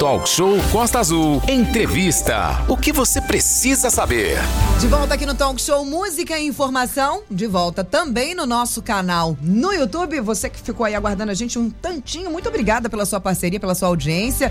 Talk 0.00 0.26
Show 0.26 0.56
Costa 0.72 0.98
Azul. 0.98 1.42
Entrevista. 1.46 2.64
O 2.66 2.74
que 2.74 2.90
você 2.90 3.20
precisa 3.20 3.90
saber? 3.90 4.38
De 4.80 4.86
volta 4.86 5.12
aqui 5.12 5.26
no 5.26 5.34
Talk 5.34 5.60
Show 5.60 5.84
Música 5.84 6.38
e 6.38 6.46
Informação. 6.46 7.22
De 7.30 7.46
volta 7.46 7.84
também 7.84 8.34
no 8.34 8.46
nosso 8.46 8.80
canal 8.80 9.36
no 9.42 9.74
YouTube. 9.74 10.18
Você 10.20 10.48
que 10.48 10.58
ficou 10.58 10.86
aí 10.86 10.94
aguardando 10.94 11.30
a 11.30 11.34
gente 11.34 11.58
um 11.58 11.68
tantinho. 11.68 12.30
Muito 12.30 12.48
obrigada 12.48 12.88
pela 12.88 13.04
sua 13.04 13.20
parceria, 13.20 13.60
pela 13.60 13.74
sua 13.74 13.88
audiência. 13.88 14.50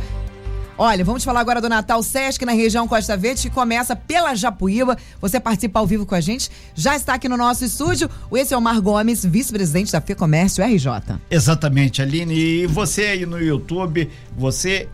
Olha, 0.77 1.03
vamos 1.03 1.23
falar 1.23 1.39
agora 1.39 1.59
do 1.59 1.67
Natal 1.67 2.03
Sesc 2.03 2.45
na 2.45 2.51
região 2.51 2.87
Costa 2.87 3.17
Verde, 3.17 3.41
que 3.41 3.49
começa 3.49 3.95
pela 3.95 4.35
Japuíba. 4.35 4.95
Você 5.19 5.39
participa 5.39 5.79
ao 5.79 5.87
vivo 5.87 6.05
com 6.05 6.13
a 6.13 6.21
gente. 6.21 6.51
Já 6.75 6.95
está 6.95 7.15
aqui 7.15 7.27
no 7.27 7.35
nosso 7.35 7.65
estúdio 7.65 8.07
o 8.29 8.61
Mar 8.61 8.79
Gomes, 8.79 9.25
vice-presidente 9.25 9.91
da 9.91 9.99
FEComércio 9.99 10.63
RJ. 10.63 11.17
Exatamente, 11.31 12.03
Aline. 12.03 12.35
E 12.35 12.67
você 12.67 13.01
aí 13.05 13.25
no 13.25 13.41
YouTube, 13.41 14.07
você 14.37 14.87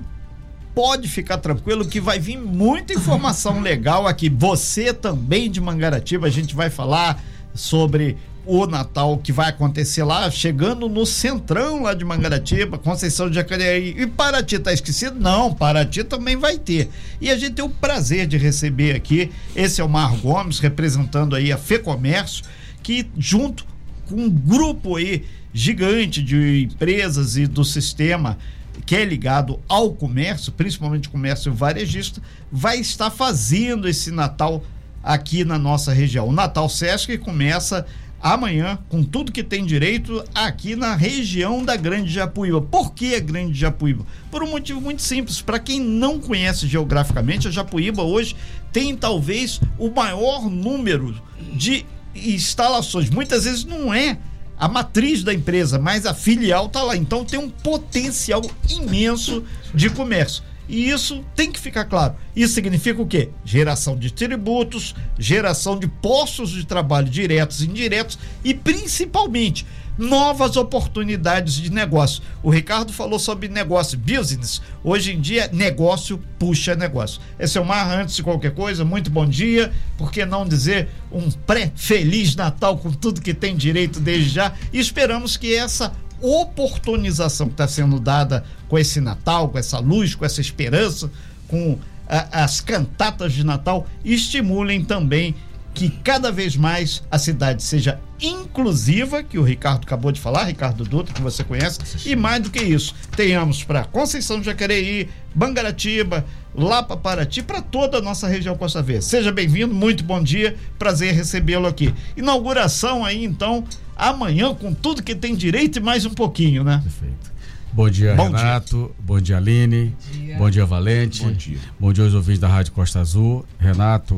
pode 0.75 1.07
ficar 1.07 1.37
tranquilo 1.37 1.87
que 1.87 2.01
vai 2.01 2.19
vir 2.19 2.37
muita 2.37 2.93
informação 2.93 3.61
legal 3.61 4.05
aqui. 4.05 4.29
Você 4.29 4.93
também 4.93 5.49
de 5.49 5.61
Mangaratiba, 5.61 6.27
a 6.27 6.29
gente 6.29 6.53
vai 6.53 6.69
falar 6.69 7.23
sobre 7.53 8.17
o 8.45 8.67
Natal 8.67 9.17
que 9.17 9.31
vai 9.31 9.49
acontecer 9.49 10.03
lá, 10.03 10.29
chegando 10.29 10.87
no 10.87 11.05
centrão 11.05 11.81
lá 11.81 11.93
de 11.93 12.05
Mangaratiba, 12.05 12.77
Conceição 12.77 13.29
de 13.29 13.35
Jacareí. 13.35 13.95
E 13.97 14.05
Paraty 14.05 14.59
tá 14.59 14.71
esquecido? 14.71 15.19
Não, 15.19 15.53
Paraty 15.53 16.03
também 16.03 16.35
vai 16.35 16.57
ter. 16.59 16.89
E 17.19 17.31
a 17.31 17.37
gente 17.37 17.53
tem 17.53 17.65
o 17.65 17.69
prazer 17.69 18.27
de 18.27 18.37
receber 18.37 18.95
aqui, 18.95 19.31
esse 19.55 19.81
é 19.81 19.83
o 19.83 19.89
Mar 19.89 20.15
Gomes, 20.17 20.59
representando 20.59 21.35
aí 21.35 21.51
a 21.51 21.57
FEComércio, 21.57 22.43
que 22.83 23.07
junto 23.17 23.65
com 24.07 24.15
um 24.15 24.29
grupo 24.29 24.97
aí 24.97 25.23
gigante 25.53 26.21
de 26.21 26.63
empresas 26.63 27.37
e 27.37 27.47
do 27.47 27.63
sistema 27.63 28.37
que 28.85 28.95
é 28.95 29.05
ligado 29.05 29.59
ao 29.67 29.93
comércio, 29.93 30.51
principalmente 30.51 31.09
comércio 31.09 31.53
varejista, 31.53 32.21
vai 32.51 32.79
estar 32.79 33.09
fazendo 33.09 33.87
esse 33.87 34.11
Natal 34.11 34.63
aqui 35.03 35.45
na 35.45 35.59
nossa 35.59 35.93
região. 35.93 36.27
O 36.27 36.33
Natal 36.33 36.67
Sesc 36.67 37.17
começa 37.19 37.85
amanhã, 38.21 38.79
com 38.89 39.03
tudo 39.03 39.31
que 39.31 39.43
tem 39.43 39.63
direito, 39.63 40.23
aqui 40.33 40.75
na 40.75 40.95
região 40.95 41.63
da 41.63 41.75
Grande 41.75 42.11
Japuíba. 42.11 42.59
Por 42.59 42.93
que 42.93 43.13
a 43.13 43.19
Grande 43.19 43.57
Japuíba? 43.57 44.03
Por 44.31 44.41
um 44.41 44.49
motivo 44.49 44.81
muito 44.81 45.03
simples. 45.03 45.41
Para 45.41 45.59
quem 45.59 45.79
não 45.79 46.19
conhece 46.19 46.67
geograficamente, 46.67 47.47
a 47.47 47.51
Japuíba 47.51 48.01
hoje 48.01 48.35
tem 48.71 48.95
talvez 48.95 49.61
o 49.77 49.89
maior 49.91 50.49
número 50.49 51.15
de 51.53 51.85
instalações. 52.15 53.11
Muitas 53.11 53.43
vezes 53.43 53.63
não 53.63 53.93
é 53.93 54.17
a 54.57 54.67
matriz 54.67 55.23
da 55.23 55.33
empresa, 55.33 55.77
mas 55.77 56.05
a 56.05 56.13
filial 56.13 56.67
está 56.67 56.81
lá. 56.81 56.95
Então 56.95 57.25
tem 57.25 57.39
um 57.39 57.49
potencial 57.49 58.41
imenso 58.69 59.43
de 59.73 59.89
comércio. 59.89 60.43
E 60.67 60.89
isso 60.89 61.23
tem 61.35 61.51
que 61.51 61.59
ficar 61.59 61.85
claro. 61.85 62.15
Isso 62.35 62.55
significa 62.55 63.01
o 63.01 63.05
quê? 63.05 63.29
Geração 63.43 63.95
de 63.95 64.11
tributos, 64.11 64.95
geração 65.17 65.77
de 65.77 65.87
postos 65.87 66.49
de 66.49 66.65
trabalho 66.65 67.07
diretos 67.07 67.61
e 67.61 67.65
indiretos 67.65 68.17
e 68.43 68.53
principalmente 68.53 69.65
novas 69.97 70.55
oportunidades 70.57 71.53
de 71.55 71.71
negócio. 71.71 72.21
O 72.43 72.49
Ricardo 72.49 72.91
falou 72.91 73.19
sobre 73.19 73.47
negócio, 73.47 73.97
business. 73.97 74.61
Hoje 74.83 75.13
em 75.13 75.19
dia, 75.19 75.49
negócio 75.53 76.17
puxa 76.37 76.75
negócio. 76.75 77.21
Esse 77.39 77.57
é 77.57 77.61
o 77.61 77.65
Mar, 77.65 77.89
antes 77.99 78.15
de 78.15 78.23
qualquer 78.23 78.51
coisa, 78.51 78.83
muito 78.83 79.09
bom 79.09 79.25
dia. 79.25 79.71
Por 79.97 80.11
que 80.11 80.25
não 80.25 80.45
dizer 80.45 80.89
um 81.11 81.31
pré-feliz 81.31 82.35
Natal 82.35 82.77
com 82.77 82.91
tudo 82.91 83.21
que 83.21 83.33
tem 83.33 83.55
direito 83.55 83.99
desde 83.99 84.29
já? 84.29 84.53
E 84.71 84.79
esperamos 84.79 85.37
que 85.37 85.55
essa 85.55 85.93
oportunização 86.21 87.47
que 87.47 87.53
está 87.53 87.67
sendo 87.67 87.99
dada 87.99 88.43
com 88.67 88.77
esse 88.77 88.99
Natal, 88.99 89.49
com 89.49 89.57
essa 89.57 89.79
luz, 89.79 90.15
com 90.15 90.25
essa 90.25 90.41
esperança, 90.41 91.11
com 91.47 91.77
a, 92.07 92.43
as 92.43 92.61
cantatas 92.61 93.33
de 93.33 93.43
Natal, 93.43 93.87
estimulem 94.03 94.83
também 94.83 95.35
que 95.75 95.89
cada 95.89 96.31
vez 96.31 96.55
mais 96.55 97.03
a 97.11 97.19
cidade 97.19 97.61
seja 97.61 97.99
inclusiva, 98.21 99.21
que 99.21 99.37
o 99.37 99.43
Ricardo 99.43 99.83
acabou 99.83 100.09
de 100.09 100.21
falar, 100.21 100.45
Ricardo 100.45 100.85
Dutra, 100.85 101.13
que 101.13 101.21
você 101.21 101.43
conhece, 101.43 101.79
e 102.05 102.15
mais 102.15 102.41
do 102.41 102.49
que 102.49 102.63
isso, 102.63 102.95
tenhamos 103.13 103.61
para 103.61 103.83
Conceição 103.83 104.39
de 104.39 104.45
Jacareí, 104.45 105.09
Bangaratiba, 105.35 106.25
lá 106.55 106.81
para 106.81 106.95
Paraty, 106.95 107.43
para 107.43 107.61
toda 107.61 107.97
a 107.97 108.01
nossa 108.01 108.25
região 108.25 108.55
Costa 108.55 108.81
Verde. 108.81 109.03
Seja 109.03 109.33
bem-vindo, 109.33 109.75
muito 109.75 110.01
bom 110.01 110.23
dia, 110.23 110.55
prazer 110.79 111.13
recebê-lo 111.13 111.67
aqui. 111.67 111.93
Inauguração 112.15 113.03
aí, 113.03 113.25
então, 113.25 113.65
amanhã, 113.97 114.55
com 114.55 114.73
tudo 114.73 115.03
que 115.03 115.13
tem 115.13 115.35
direito 115.35 115.79
e 115.79 115.81
mais 115.81 116.05
um 116.05 116.13
pouquinho, 116.13 116.63
né? 116.63 116.79
Perfeito. 116.81 117.35
Bom 117.75 117.89
dia, 117.89 118.15
bom 118.15 118.27
Renato. 118.27 118.77
Dia. 118.77 118.95
Bom 118.99 119.19
dia, 119.19 119.35
Aline. 119.35 119.85
Bom 119.87 120.11
dia. 120.13 120.37
bom 120.37 120.49
dia, 120.49 120.65
Valente. 120.65 121.23
Bom 121.23 121.33
dia. 121.33 121.57
Bom 121.77 121.91
dia 121.91 122.05
aos 122.05 122.13
ouvintes 122.13 122.39
da 122.39 122.47
Rádio 122.47 122.71
Costa 122.71 123.01
Azul. 123.01 123.45
Renato, 123.59 124.17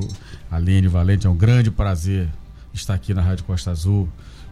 Aline, 0.50 0.88
Valente, 0.88 1.28
é 1.28 1.30
um 1.30 1.36
grande 1.36 1.70
prazer 1.72 2.30
estar 2.74 2.94
aqui 2.94 3.14
na 3.14 3.22
Rádio 3.22 3.44
Costa 3.46 3.72
Azul, 3.72 4.08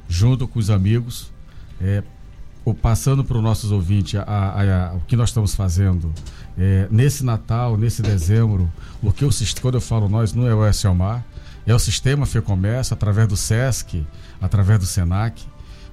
junto 0.08 0.48
com 0.48 0.60
os 0.60 0.70
amigos, 0.70 1.32
é, 1.80 2.04
passando 2.82 3.24
para 3.24 3.38
os 3.38 3.44
nossos 3.44 3.72
ouvintes 3.72 4.20
a, 4.20 4.24
a, 4.24 4.90
a, 4.90 4.94
o 4.96 5.02
que 5.02 5.16
nós 5.16 5.30
estamos 5.30 5.54
fazendo 5.54 6.12
é, 6.58 6.88
nesse 6.90 7.24
Natal, 7.24 7.78
nesse 7.78 8.02
dezembro, 8.02 8.72
porque 9.02 9.24
o, 9.24 9.30
quando 9.62 9.76
eu 9.76 9.82
falo 9.82 10.10
nós, 10.10 10.34
não 10.34 10.48
é 10.48 10.54
o 10.56 10.62
Elmar, 10.66 11.24
é 11.66 11.74
o 11.74 11.80
Sistema 11.80 12.26
FEComércio, 12.26 12.94
através 12.94 13.28
do 13.28 13.36
SESC, 13.36 14.06
através 14.42 14.80
do 14.80 14.86
SENAC, 14.86 15.44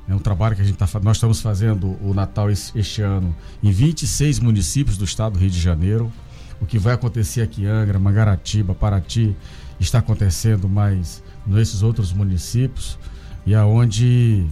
é 0.08 0.14
um 0.14 0.18
trabalho 0.18 0.56
que 0.56 0.62
a 0.62 0.64
gente 0.64 0.76
tá, 0.76 0.86
nós 1.02 1.16
estamos 1.16 1.40
fazendo 1.40 1.96
o 2.02 2.12
Natal 2.12 2.50
este 2.50 3.02
ano 3.02 3.34
em 3.62 3.70
26 3.70 4.40
municípios 4.40 4.98
do 4.98 5.04
estado 5.04 5.34
do 5.34 5.38
Rio 5.38 5.50
de 5.50 5.60
Janeiro. 5.60 6.12
O 6.62 6.66
que 6.66 6.78
vai 6.78 6.94
acontecer 6.94 7.42
aqui 7.42 7.64
em 7.64 7.66
Angra, 7.66 7.98
Mangaratiba, 7.98 8.72
Paraty, 8.72 9.36
está 9.80 9.98
acontecendo 9.98 10.68
mais 10.68 11.20
nesses 11.44 11.82
outros 11.82 12.12
municípios 12.12 12.96
e 13.44 13.52
aonde 13.52 14.46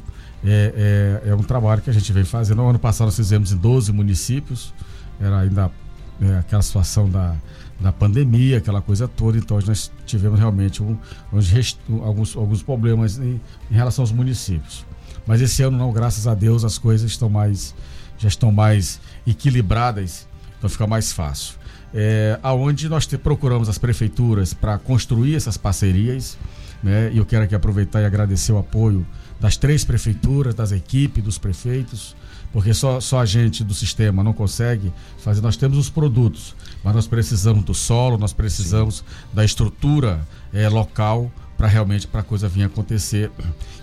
é, 0.44 1.20
é, 1.25 1.31
é, 1.31 1.34
um 1.37 1.43
trabalho 1.44 1.81
que 1.81 1.88
a 1.88 1.93
gente 1.93 2.12
vem 2.12 2.25
fazendo. 2.25 2.56
No 2.56 2.69
ano 2.69 2.81
passado 2.81 3.06
nós 3.06 3.16
fizemos 3.16 3.53
em 3.53 3.56
12 3.56 3.93
municípios, 3.93 4.75
era 5.20 5.38
ainda 5.38 5.70
é, 6.20 6.38
aquela 6.38 6.62
situação 6.62 7.09
da, 7.09 7.37
da 7.78 7.93
pandemia, 7.93 8.59
aquela 8.59 8.82
coisa 8.82 9.06
toda, 9.06 9.38
então 9.38 9.60
nós 9.65 9.93
tivemos 10.04 10.37
realmente 10.37 10.82
um, 10.82 10.99
um, 11.32 12.03
alguns, 12.03 12.37
alguns 12.37 12.60
problemas 12.60 13.19
em, 13.19 13.41
em 13.70 13.75
relação 13.75 14.03
aos 14.03 14.10
municípios. 14.10 14.84
Mas 15.25 15.41
esse 15.41 15.62
ano 15.62 15.78
não, 15.78 15.93
graças 15.93 16.26
a 16.26 16.34
Deus, 16.34 16.65
as 16.65 16.76
coisas 16.76 17.09
estão 17.09 17.28
mais 17.28 17.72
já 18.19 18.28
estão 18.28 18.53
mais 18.53 19.00
equilibradas, 19.26 20.26
então 20.59 20.69
fica 20.69 20.87
mais 20.87 21.10
fácil. 21.10 21.59
É, 21.92 22.38
aonde 22.42 22.88
nós 22.88 23.06
te, 23.06 23.18
procuramos 23.18 23.68
as 23.68 23.78
prefeituras 23.78 24.54
para 24.54 24.78
construir 24.78 25.34
essas 25.34 25.56
parcerias, 25.56 26.38
né? 26.82 27.10
E 27.12 27.18
eu 27.18 27.26
quero 27.26 27.44
aqui 27.44 27.54
aproveitar 27.54 28.00
e 28.00 28.04
agradecer 28.04 28.52
o 28.52 28.58
apoio 28.58 29.06
das 29.40 29.56
três 29.56 29.84
prefeituras, 29.84 30.54
das 30.54 30.70
equipes, 30.70 31.22
dos 31.22 31.38
prefeitos, 31.38 32.14
porque 32.52 32.74
só, 32.74 33.00
só 33.00 33.20
a 33.20 33.26
gente 33.26 33.64
do 33.64 33.74
sistema 33.74 34.22
não 34.22 34.32
consegue 34.32 34.92
fazer. 35.18 35.40
Nós 35.40 35.56
temos 35.56 35.78
os 35.78 35.88
produtos, 35.88 36.54
mas 36.84 36.94
nós 36.94 37.06
precisamos 37.06 37.64
do 37.64 37.74
solo, 37.74 38.18
nós 38.18 38.32
precisamos 38.32 38.98
Sim. 38.98 39.04
da 39.32 39.44
estrutura 39.44 40.26
é, 40.52 40.68
local 40.68 41.30
para 41.56 41.68
realmente 41.68 42.06
para 42.06 42.20
a 42.20 42.24
coisa 42.24 42.48
vir 42.48 42.62
acontecer 42.64 43.30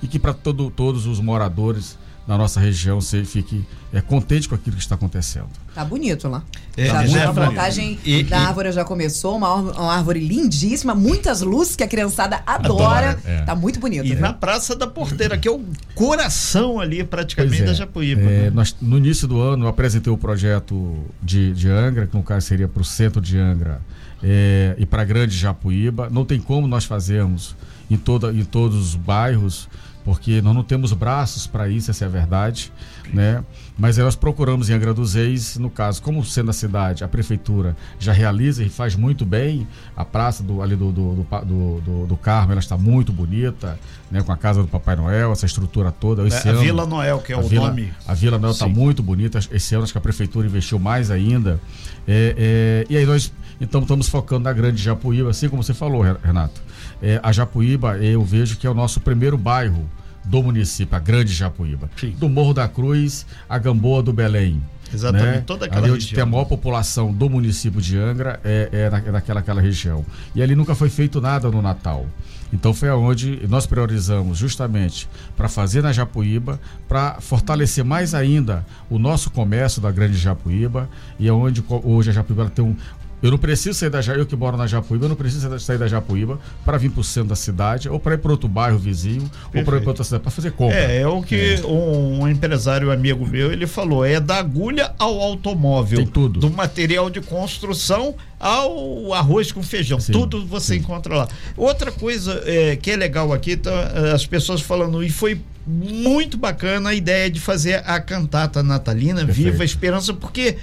e 0.01 0.07
que 0.07 0.17
para 0.17 0.33
todo, 0.33 0.71
todos 0.71 1.05
os 1.05 1.19
moradores 1.19 1.97
da 2.27 2.37
nossa 2.37 2.59
região 2.59 2.99
você 2.99 3.23
fique 3.23 3.65
é, 3.93 4.01
contente 4.01 4.49
com 4.49 4.55
aquilo 4.55 4.75
que 4.75 4.81
está 4.81 4.95
acontecendo. 4.95 5.47
Tá 5.73 5.85
bonito 5.85 6.27
lá. 6.27 6.43
É, 6.75 6.87
já, 6.87 7.05
já, 7.05 7.29
a 7.29 7.33
montagem 7.33 7.97
e, 8.03 8.23
da 8.23 8.39
árvore 8.39 8.71
já 8.73 8.83
começou, 8.83 9.37
uma, 9.37 9.53
uma, 9.53 9.95
árvore 9.95 10.19
lindíssima, 10.19 10.93
muitas 10.93 11.41
luzes 11.41 11.75
que 11.75 11.83
a 11.83 11.87
criançada 11.87 12.41
adora. 12.45 13.11
adora 13.11 13.19
é. 13.23 13.41
Tá 13.43 13.55
muito 13.55 13.79
bonito. 13.79 14.05
E 14.05 14.15
na 14.15 14.33
Praça 14.33 14.75
da 14.75 14.85
Porteira, 14.85 15.37
que 15.37 15.47
é 15.47 15.51
o 15.51 15.63
coração 15.95 16.81
ali 16.81 17.01
praticamente 17.03 17.61
é, 17.61 17.65
da 17.65 17.73
Japuíba. 17.73 18.21
É, 18.21 18.43
né? 18.43 18.49
nós, 18.49 18.75
no 18.81 18.97
início 18.97 19.25
do 19.25 19.39
ano 19.39 19.65
eu 19.65 19.69
apresentei 19.69 20.11
o 20.11 20.17
projeto 20.17 20.97
de, 21.23 21.53
de 21.53 21.69
Angra, 21.69 22.07
que 22.07 22.15
no 22.15 22.23
caso 22.23 22.45
seria 22.45 22.67
para 22.67 22.81
o 22.81 22.85
centro 22.85 23.21
de 23.21 23.37
Angra 23.37 23.79
é, 24.21 24.75
e 24.77 24.85
para 24.85 25.05
Grande 25.05 25.37
Japuíba. 25.37 26.09
Não 26.09 26.25
tem 26.25 26.41
como 26.41 26.67
nós 26.67 26.83
fazermos 26.83 27.55
em, 27.89 27.97
toda, 27.97 28.31
em 28.33 28.43
todos 28.43 28.75
os 28.75 28.95
bairros, 28.95 29.69
porque 30.07 30.41
nós 30.41 30.55
não 30.55 30.63
temos 30.63 30.93
braços 30.93 31.45
para 31.45 31.67
isso, 31.67 31.91
essa 31.91 32.05
é 32.05 32.07
a 32.07 32.09
verdade, 32.09 32.71
né? 33.13 33.43
Mas 33.77 33.97
nós 33.97 34.15
procuramos 34.15 34.69
em 34.69 34.73
Angra 34.73 34.93
dos 34.93 35.15
Reis, 35.15 35.57
no 35.57 35.69
caso, 35.69 36.01
como 36.01 36.23
sendo 36.23 36.49
a 36.49 36.53
cidade, 36.53 37.03
a 37.03 37.09
prefeitura 37.09 37.75
já 37.99 38.13
realiza 38.13 38.63
e 38.63 38.69
faz 38.69 38.95
muito 38.95 39.25
bem, 39.25 39.67
a 39.97 40.05
praça 40.05 40.41
do, 40.41 40.61
ali 40.61 40.77
do, 40.77 40.93
do, 40.93 41.27
do, 41.43 41.81
do, 41.81 42.07
do 42.07 42.15
Carmo, 42.15 42.53
ela 42.53 42.61
está 42.61 42.77
muito 42.77 43.11
bonita, 43.11 43.77
né? 44.09 44.21
Com 44.21 44.31
a 44.31 44.37
casa 44.37 44.61
do 44.61 44.69
Papai 44.69 44.95
Noel, 44.95 45.33
essa 45.33 45.45
estrutura 45.45 45.91
toda. 45.91 46.25
Esse 46.25 46.47
é, 46.47 46.51
ano, 46.51 46.59
a 46.61 46.63
Vila 46.63 46.85
Noel, 46.85 47.19
que 47.19 47.33
é 47.33 47.37
o 47.37 47.41
Vila, 47.41 47.67
nome. 47.67 47.91
A 48.07 48.13
Vila 48.13 48.39
Noel 48.39 48.53
está 48.53 48.65
muito 48.65 49.03
bonita, 49.03 49.39
esse 49.51 49.75
ano 49.75 49.83
acho 49.83 49.91
que 49.91 49.97
a 49.97 50.01
prefeitura 50.01 50.47
investiu 50.47 50.79
mais 50.79 51.11
ainda. 51.11 51.59
É, 52.07 52.85
é, 52.87 52.87
e 52.89 52.95
aí 52.95 53.05
nós 53.05 53.33
então 53.59 53.81
estamos 53.81 54.07
focando 54.07 54.45
na 54.45 54.53
Grande 54.53 54.81
Japuíba, 54.81 55.31
assim 55.31 55.49
como 55.49 55.61
você 55.61 55.73
falou, 55.73 56.01
Renato. 56.01 56.61
É, 57.01 57.19
a 57.21 57.33
Japuíba, 57.33 57.97
eu 57.97 58.23
vejo 58.23 58.55
que 58.55 58.65
é 58.65 58.69
o 58.69 58.73
nosso 58.73 59.01
primeiro 59.01 59.37
bairro 59.37 59.89
do 60.27 60.43
município, 60.43 60.95
a 60.95 60.99
Grande 60.99 61.33
Japuíba. 61.33 61.89
Sim. 61.97 62.15
Do 62.17 62.29
Morro 62.29 62.53
da 62.53 62.67
Cruz, 62.67 63.25
a 63.49 63.57
Gamboa 63.57 64.03
do 64.03 64.13
Belém. 64.13 64.61
Exatamente, 64.93 65.25
né? 65.25 65.43
toda 65.45 65.65
aquela 65.65 65.81
ali 65.81 65.91
onde 65.91 66.05
região. 66.05 66.15
tem 66.15 66.23
a 66.23 66.25
maior 66.25 66.45
população 66.45 67.11
do 67.11 67.29
município 67.29 67.81
de 67.81 67.97
Angra 67.97 68.39
é, 68.43 68.69
é, 68.71 68.89
na, 68.89 68.97
é 68.99 69.11
naquela 69.11 69.39
aquela 69.39 69.61
região. 69.61 70.05
E 70.33 70.41
ali 70.41 70.55
nunca 70.55 70.75
foi 70.75 70.89
feito 70.89 71.19
nada 71.19 71.49
no 71.49 71.61
Natal. 71.61 72.05
Então 72.53 72.73
foi 72.73 72.87
aonde 72.87 73.45
nós 73.47 73.65
priorizamos 73.65 74.37
justamente 74.37 75.09
para 75.35 75.49
fazer 75.49 75.81
na 75.81 75.91
Japuíba, 75.91 76.59
para 76.87 77.19
fortalecer 77.19 77.83
mais 77.83 78.13
ainda 78.13 78.65
o 78.89 78.97
nosso 78.97 79.29
comércio 79.29 79.81
da 79.81 79.91
Grande 79.91 80.17
Japuíba 80.17 80.89
e 81.19 81.27
é 81.27 81.33
onde 81.33 81.63
hoje 81.83 82.09
a 82.09 82.13
Japuíba 82.13 82.49
tem 82.49 82.63
um, 82.63 82.75
eu 83.21 83.31
não 83.31 83.37
preciso 83.37 83.77
sair 83.77 83.89
da 83.89 83.99
eu 83.99 84.25
que 84.25 84.35
moro 84.35 84.55
na 84.55 84.67
Japuíba, 84.67 85.05
eu 85.05 85.09
não 85.09 85.15
preciso 85.15 85.59
sair 85.59 85.77
da 85.77 85.87
Japuíba 85.87 86.39
para 86.63 86.77
vir 86.77 86.91
para 86.91 87.01
o 87.01 87.03
centro 87.03 87.29
da 87.29 87.35
cidade, 87.35 87.89
ou 87.89 87.99
para 87.99 88.13
ir 88.13 88.19
para 88.19 88.31
outro 88.31 88.47
bairro 88.47 88.77
vizinho, 88.77 89.21
Perfeito. 89.21 89.57
ou 89.57 89.63
para 89.63 89.77
ir 89.77 89.81
para 89.81 89.89
outra 89.89 90.03
cidade, 90.03 90.23
para 90.23 90.31
fazer 90.31 90.51
compra. 90.51 90.77
É, 90.77 91.01
é 91.01 91.07
o 91.07 91.21
que 91.23 91.55
é. 91.55 91.65
Um, 91.65 92.27
empresário 92.27 92.91
amigo 92.91 93.25
meu, 93.25 93.51
ele 93.51 93.65
falou, 93.65 94.05
é 94.05 94.19
da 94.19 94.37
agulha 94.37 94.93
ao 94.99 95.19
automóvel. 95.19 95.97
Tem 95.97 96.07
tudo. 96.07 96.39
Do 96.39 96.49
material 96.49 97.09
de 97.09 97.21
construção 97.21 98.15
ao 98.39 99.13
arroz 99.13 99.51
com 99.51 99.63
feijão. 99.63 99.99
Sim, 99.99 100.11
tudo 100.11 100.45
você 100.45 100.75
sim. 100.75 100.79
encontra 100.79 101.15
lá. 101.15 101.27
Outra 101.55 101.91
coisa 101.91 102.41
é, 102.45 102.75
que 102.75 102.91
é 102.91 102.95
legal 102.95 103.33
aqui, 103.33 103.57
tá, 103.57 103.71
as 104.13 104.25
pessoas 104.27 104.61
falando, 104.61 105.03
e 105.03 105.09
foi 105.09 105.41
muito 105.65 106.37
bacana 106.37 106.89
a 106.89 106.93
ideia 106.93 107.29
de 107.29 107.39
fazer 107.39 107.83
a 107.85 107.99
cantata 107.99 108.63
natalina, 108.63 109.25
Perfeito. 109.25 109.51
Viva 109.51 109.63
a 109.63 109.65
Esperança, 109.65 110.13
porque 110.13 110.57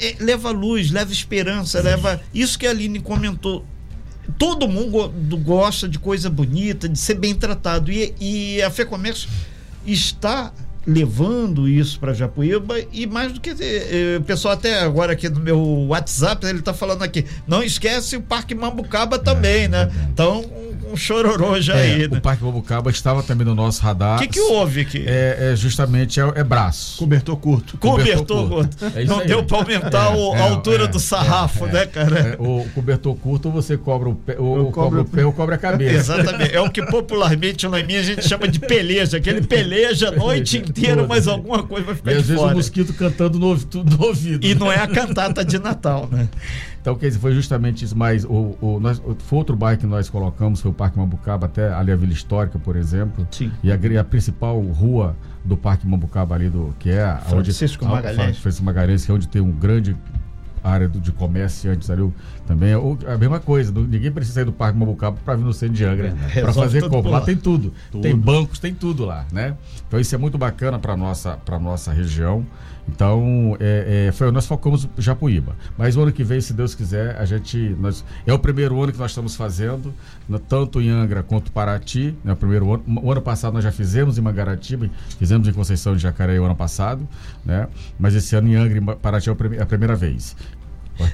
é, 0.00 0.16
leva 0.20 0.50
luz, 0.50 0.90
leva 0.90 1.12
esperança, 1.12 1.80
leva. 1.80 2.20
Isso 2.32 2.58
que 2.58 2.66
a 2.66 2.70
Aline 2.70 3.00
comentou. 3.00 3.64
Todo 4.38 4.68
mundo 4.68 5.10
gosta 5.38 5.88
de 5.88 5.98
coisa 5.98 6.28
bonita, 6.28 6.88
de 6.88 6.98
ser 6.98 7.14
bem 7.14 7.34
tratado. 7.34 7.90
E, 7.90 8.14
e 8.20 8.62
a 8.62 8.70
FEComércio 8.70 9.28
está 9.86 10.52
levando 10.86 11.68
isso 11.68 12.00
para 12.00 12.14
Japuíba 12.14 12.76
e 12.90 13.06
mais 13.06 13.32
do 13.32 13.40
que 13.40 13.50
eh, 13.50 14.16
o 14.18 14.22
pessoal 14.22 14.54
até 14.54 14.80
agora 14.80 15.12
aqui 15.12 15.28
no 15.28 15.38
meu 15.38 15.60
WhatsApp 15.88 16.46
ele 16.46 16.60
está 16.60 16.72
falando 16.72 17.02
aqui 17.02 17.26
não 17.46 17.62
esquece 17.62 18.16
o 18.16 18.22
Parque 18.22 18.54
Mambucaba 18.54 19.18
também 19.18 19.64
é, 19.64 19.68
né 19.68 19.82
é 19.82 20.04
então 20.10 20.42
um 20.92 20.96
chororô 20.96 21.60
já 21.60 21.76
é, 21.76 21.82
aí. 21.82 22.08
Né? 22.08 22.18
O 22.18 22.20
Parque 22.20 22.42
Bobucaba 22.42 22.90
estava 22.90 23.22
também 23.22 23.46
no 23.46 23.54
nosso 23.54 23.82
radar. 23.82 24.16
O 24.16 24.20
que, 24.20 24.28
que 24.28 24.40
houve 24.40 24.80
aqui? 24.80 25.04
É, 25.06 25.52
é 25.52 25.56
justamente 25.56 26.20
é, 26.20 26.32
é, 26.34 26.44
braço. 26.44 26.98
Cobertor 26.98 27.36
curto. 27.36 27.78
Cobertor, 27.78 28.24
cobertor 28.26 28.48
curto. 28.48 28.98
É 28.98 29.04
Não 29.04 29.24
deu 29.24 29.44
para 29.44 29.58
aumentar 29.58 30.16
o, 30.16 30.32
a 30.32 30.38
é, 30.38 30.48
altura 30.48 30.86
do 30.88 30.98
sarrafo, 30.98 31.66
né, 31.66 31.86
cara? 31.86 32.36
o 32.38 32.66
cobertor 32.74 33.14
curto 33.16 33.50
você 33.50 33.76
cobra 33.76 34.08
o 34.08 34.14
pé, 34.14 34.36
ou 34.38 34.70
cobra 34.72 35.02
o 35.02 35.04
pé 35.04 35.24
ou 35.24 35.32
cobra 35.32 35.54
a 35.56 35.58
cabeça. 35.58 36.14
Exatamente. 36.14 36.54
É 36.54 36.60
o 36.60 36.70
que 36.70 36.84
popularmente 36.84 37.66
lá 37.66 37.80
em 37.80 37.86
mim 37.86 37.96
a 37.96 38.02
gente 38.02 38.26
chama 38.26 38.48
de 38.48 38.58
peleja. 38.58 39.16
Aquele 39.18 39.42
peleja 39.42 40.08
a 40.08 40.12
noite 40.12 40.58
inteira, 40.58 41.06
mas 41.06 41.26
alguma 41.26 41.62
coisa 41.62 41.86
vai 41.86 41.94
ficar 41.94 42.12
e, 42.12 42.14
de 42.14 42.20
às 42.20 42.26
fora. 42.26 42.38
vezes 42.38 42.52
o 42.52 42.56
mosquito 42.56 42.92
cantando 42.94 43.38
no, 43.38 43.54
no 43.54 44.06
ouvido. 44.06 44.46
E 44.46 44.54
não 44.54 44.70
é 44.70 44.78
a 44.78 44.86
cantata 44.86 45.44
de 45.44 45.58
Natal, 45.58 46.08
né? 46.10 46.28
Então, 46.80 46.94
quer 46.94 47.08
dizer, 47.08 47.18
foi 47.18 47.34
justamente 47.34 47.84
isso, 47.84 47.96
mas 47.96 48.24
o, 48.24 48.56
o, 48.60 48.80
nós, 48.80 49.02
foi 49.18 49.38
outro 49.38 49.56
bairro 49.56 49.80
que 49.80 49.86
nós 49.86 50.08
colocamos, 50.08 50.60
foi 50.60 50.70
o 50.70 50.74
Parque 50.74 50.98
Mambucaba, 50.98 51.46
até 51.46 51.72
ali 51.72 51.90
a 51.90 51.96
Vila 51.96 52.12
Histórica, 52.12 52.58
por 52.58 52.76
exemplo. 52.76 53.26
Sim. 53.30 53.50
E 53.62 53.70
a, 53.70 54.00
a 54.00 54.04
principal 54.04 54.60
rua 54.60 55.16
do 55.44 55.56
Parque 55.56 55.86
Mambucaba 55.86 56.34
ali, 56.34 56.48
do, 56.48 56.74
que 56.78 56.90
é 56.90 57.16
Francisco 57.26 57.84
onde, 57.84 57.94
Magalhães. 57.94 58.38
Francisco 58.38 58.64
Magalhães, 58.64 59.04
que 59.04 59.10
é 59.10 59.14
onde 59.14 59.28
tem 59.28 59.42
um 59.42 59.50
grande 59.50 59.96
área 60.62 60.88
do, 60.88 61.00
de 61.00 61.12
comércio 61.12 61.70
antes 61.70 61.90
ali 61.90 62.02
também 62.48 62.70
é 62.70 63.12
a 63.12 63.18
mesma 63.18 63.38
coisa 63.38 63.70
ninguém 63.70 64.10
precisa 64.10 64.36
sair 64.36 64.44
do 64.46 64.52
Parque 64.52 64.78
Mambucaba 64.78 65.18
para 65.22 65.36
vir 65.36 65.44
no 65.44 65.52
centro 65.52 65.74
de 65.74 65.84
Angra 65.84 66.16
é, 66.34 66.40
para 66.40 66.50
fazer 66.54 66.88
compra 66.88 67.10
lá 67.10 67.20
tem 67.20 67.36
tudo. 67.36 67.74
tudo. 67.90 68.02
tem 68.02 68.16
bancos 68.16 68.58
tem 68.58 68.74
tudo 68.74 69.04
lá 69.04 69.26
né 69.30 69.54
então 69.86 70.00
isso 70.00 70.14
é 70.14 70.18
muito 70.18 70.38
bacana 70.38 70.78
para 70.78 70.96
nossa 70.96 71.36
para 71.36 71.58
nossa 71.58 71.92
região 71.92 72.46
então, 72.88 73.56
é, 73.60 74.06
é, 74.08 74.12
foi, 74.12 74.30
nós 74.32 74.46
focamos 74.46 74.88
Japuíba. 74.96 75.54
Mas 75.76 75.96
o 75.96 76.02
ano 76.02 76.10
que 76.10 76.24
vem, 76.24 76.40
se 76.40 76.54
Deus 76.54 76.74
quiser, 76.74 77.16
a 77.16 77.24
gente. 77.24 77.76
Nós, 77.78 78.04
é 78.26 78.32
o 78.32 78.38
primeiro 78.38 78.82
ano 78.82 78.90
que 78.90 78.98
nós 78.98 79.10
estamos 79.10 79.36
fazendo, 79.36 79.92
tanto 80.48 80.80
em 80.80 80.88
Angra 80.88 81.22
quanto 81.22 81.52
Paraty. 81.52 82.16
Né, 82.24 82.32
o, 82.32 82.36
primeiro 82.36 82.74
ano, 82.74 82.84
o 83.02 83.12
ano 83.12 83.20
passado 83.20 83.52
nós 83.52 83.62
já 83.62 83.70
fizemos 83.70 84.16
em 84.16 84.22
Mangaratiba, 84.22 84.88
fizemos 85.18 85.46
em 85.46 85.52
Conceição 85.52 85.94
de 85.94 86.02
Jacareí 86.02 86.38
o 86.38 86.44
ano 86.44 86.56
passado, 86.56 87.06
né? 87.44 87.68
Mas 87.98 88.14
esse 88.14 88.34
ano 88.34 88.48
em 88.48 88.56
Angra 88.56 88.78
e 88.78 88.96
Paraty 88.96 89.28
é 89.28 89.62
a 89.62 89.66
primeira 89.66 89.94
vez. 89.94 90.34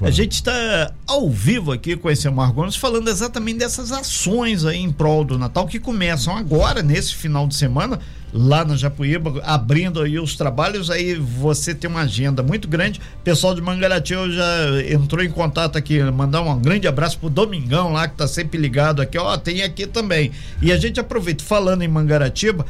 A 0.01 0.09
gente 0.09 0.33
está 0.33 0.93
ao 1.05 1.29
vivo 1.29 1.71
aqui 1.71 1.95
com 1.95 2.09
esse 2.09 2.27
Amar 2.27 2.51
Gomes 2.51 2.75
falando 2.75 3.07
exatamente 3.09 3.59
dessas 3.59 3.91
ações 3.91 4.65
aí 4.65 4.79
em 4.79 4.91
prol 4.91 5.23
do 5.23 5.37
Natal 5.37 5.67
que 5.67 5.79
começam 5.79 6.35
agora, 6.35 6.81
nesse 6.81 7.15
final 7.15 7.47
de 7.47 7.55
semana, 7.55 7.99
lá 8.33 8.65
na 8.65 8.75
Japuíba, 8.75 9.41
abrindo 9.43 10.01
aí 10.01 10.19
os 10.19 10.35
trabalhos. 10.35 10.89
Aí 10.89 11.15
você 11.15 11.73
tem 11.73 11.89
uma 11.89 12.01
agenda 12.01 12.43
muito 12.43 12.67
grande. 12.67 12.99
O 13.19 13.23
pessoal 13.23 13.55
de 13.55 13.61
Mangaratiba 13.61 14.29
já 14.29 14.45
entrou 14.89 15.23
em 15.23 15.29
contato 15.29 15.77
aqui, 15.77 16.01
mandar 16.03 16.41
um 16.41 16.59
grande 16.59 16.87
abraço 16.87 17.17
pro 17.19 17.29
Domingão 17.29 17.93
lá, 17.93 18.07
que 18.07 18.15
tá 18.15 18.27
sempre 18.27 18.59
ligado 18.59 19.01
aqui. 19.01 19.17
Ó, 19.17 19.37
tem 19.37 19.63
aqui 19.63 19.87
também. 19.87 20.31
E 20.61 20.71
a 20.71 20.77
gente 20.77 20.99
aproveita, 20.99 21.43
falando 21.43 21.83
em 21.83 21.87
Mangaratiba, 21.87 22.65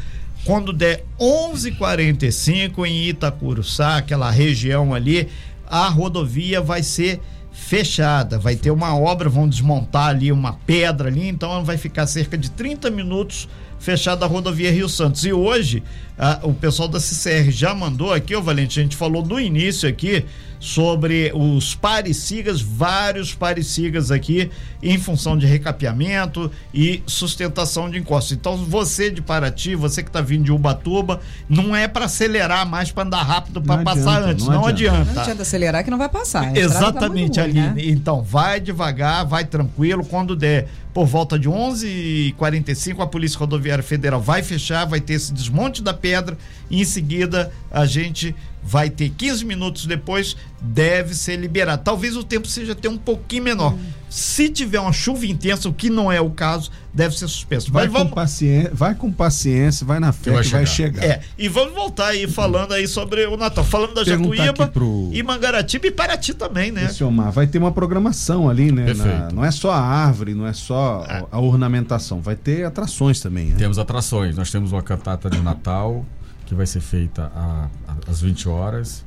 quando 0.46 0.72
der 0.72 1.04
11:45 1.20 2.86
em 2.86 3.10
Itacuruçá, 3.10 3.98
aquela 3.98 4.30
região 4.30 4.94
ali, 4.94 5.28
a 5.68 5.88
rodovia 5.90 6.62
vai 6.62 6.84
ser 6.84 7.22
fechada. 7.52 8.38
Vai 8.38 8.56
ter 8.56 8.72
uma 8.72 8.98
obra, 8.98 9.30
vão 9.30 9.48
desmontar 9.48 10.10
ali 10.10 10.32
uma 10.32 10.54
pedra 10.66 11.08
ali, 11.08 11.28
então 11.28 11.64
vai 11.64 11.78
ficar 11.78 12.06
cerca 12.06 12.38
de 12.38 12.52
30 12.52 12.90
minutos 12.90 13.48
fechada 13.80 14.26
a 14.26 14.28
rodovia 14.28 14.72
Rio 14.72 14.90
Santos. 14.90 15.24
E 15.26 15.32
hoje, 15.32 15.84
a, 16.18 16.40
o 16.44 16.54
pessoal 16.54 16.88
da 16.88 17.00
CCR 17.00 17.52
já 17.52 17.74
mandou 17.74 18.14
aqui, 18.14 18.36
ô 18.36 18.42
Valente, 18.42 18.80
a 18.80 18.84
gente 18.84 18.96
falou 18.96 19.26
no 19.26 19.40
início 19.40 19.88
aqui 19.88 20.26
sobre 20.60 21.32
os 21.36 21.76
parecigas, 21.76 22.62
vários 22.62 23.36
parecigas 23.36 24.10
aqui 24.10 24.50
em 24.82 24.98
função 24.98 25.38
de 25.38 25.46
recapeamento 25.46 26.50
e 26.74 27.04
sustentação 27.06 27.90
de 27.90 28.00
encostos. 28.00 28.36
Então 28.36 28.58
você 28.58 29.12
de 29.12 29.22
Paraty, 29.22 29.76
você 29.76 30.02
que 30.02 30.10
está 30.10 30.22
vindo 30.22 30.46
de 30.46 30.52
Ubatuba, 30.52 31.20
não 31.48 31.76
é 31.76 31.88
para 31.88 32.06
acelerar 32.06 32.68
mais 32.68 32.92
para 32.92 33.04
andar 33.04 33.22
rápido 33.22 33.62
para 33.62 33.84
passar 33.84 34.18
adianta, 34.18 34.32
antes, 34.32 34.46
não, 34.48 34.54
não 34.54 34.66
adianta. 34.66 34.98
adianta. 34.98 35.14
Não 35.14 35.22
adianta 35.22 35.42
acelerar 35.42 35.84
que 35.84 35.92
não 35.92 35.98
vai 35.98 36.10
passar. 36.10 36.52
Tá 36.52 36.60
Exatamente, 36.60 37.36
tá 37.36 37.44
ali. 37.44 37.54
Né? 37.54 37.74
Então 37.78 38.24
vai 38.24 38.60
devagar, 38.60 39.26
vai 39.26 39.46
tranquilo, 39.46 40.04
quando 40.06 40.36
der 40.36 40.68
por 40.96 41.06
volta 41.06 41.38
de 41.38 41.50
11h45 41.50 43.02
a 43.02 43.06
Polícia 43.08 43.38
Rodoviária 43.38 43.84
Federal 43.84 44.22
vai 44.22 44.42
fechar, 44.42 44.86
vai 44.86 45.02
ter 45.02 45.16
esse 45.16 45.34
desmonte 45.34 45.84
da 45.84 45.94
pedra 46.06 46.38
em 46.70 46.86
seguida 46.86 47.52
a 47.72 47.84
gente 47.88 48.36
vai 48.62 48.92
ter 48.92 49.10
15 49.10 49.44
minutos 49.44 49.88
depois, 49.88 50.38
deve 50.62 51.16
ser 51.16 51.36
liberado. 51.36 51.84
Talvez 51.84 52.16
o 52.16 52.24
tempo 52.24 52.48
seja 52.48 52.74
até 52.74 52.88
um 52.88 52.98
pouquinho 52.98 53.44
menor. 53.44 53.76
Se 54.16 54.48
tiver 54.48 54.80
uma 54.80 54.94
chuva 54.94 55.26
intensa, 55.26 55.68
o 55.68 55.74
que 55.74 55.90
não 55.90 56.10
é 56.10 56.22
o 56.22 56.30
caso, 56.30 56.72
deve 56.94 57.18
ser 57.20 57.28
suspenso. 57.28 57.70
Vai, 57.70 57.86
vamos... 57.90 58.12
com, 58.12 58.16
paciência, 58.16 58.72
vai 58.74 58.96
com 58.96 59.12
paciência, 59.12 59.86
vai 59.86 60.00
na 60.00 60.14
fé 60.14 60.32
que 60.32 60.38
vai, 60.38 60.44
vai 60.44 60.66
chegar. 60.66 61.04
É, 61.04 61.20
e 61.38 61.50
vamos 61.50 61.74
voltar 61.74 62.08
aí 62.08 62.26
falando 62.26 62.74
aí 62.74 62.88
sobre 62.88 63.26
o 63.26 63.36
Natal. 63.36 63.66
Falando 63.66 63.94
da 63.94 64.06
Jacuíba 64.06 64.70
pro... 64.70 65.10
e 65.12 65.22
Mangaratiba 65.22 65.88
e 65.88 65.92
Paraty 65.92 66.34
também, 66.34 66.72
né? 66.72 66.86
Esse 66.86 67.04
Omar, 67.04 67.30
vai 67.30 67.46
ter 67.46 67.58
uma 67.58 67.74
programação 67.74 68.50
ali, 68.50 68.72
né? 68.72 68.94
Na, 68.94 69.32
não 69.34 69.44
é 69.44 69.52
só 69.52 69.72
a 69.72 69.82
árvore, 69.82 70.34
não 70.34 70.48
é 70.48 70.54
só 70.54 71.06
é. 71.10 71.26
a 71.30 71.40
ornamentação, 71.42 72.22
vai 72.22 72.38
ter 72.38 72.64
atrações 72.64 73.20
também. 73.20 73.48
Né? 73.48 73.56
Temos 73.58 73.78
atrações. 73.78 74.38
Nós 74.38 74.50
temos 74.50 74.72
uma 74.72 74.82
cantata 74.82 75.30
de 75.30 75.42
Natal 75.42 76.06
que 76.46 76.56
vai 76.56 76.66
ser 76.66 76.80
feita 76.80 77.30
a, 77.36 77.68
a, 77.86 78.10
às 78.10 78.22
20 78.22 78.48
horas. 78.48 79.05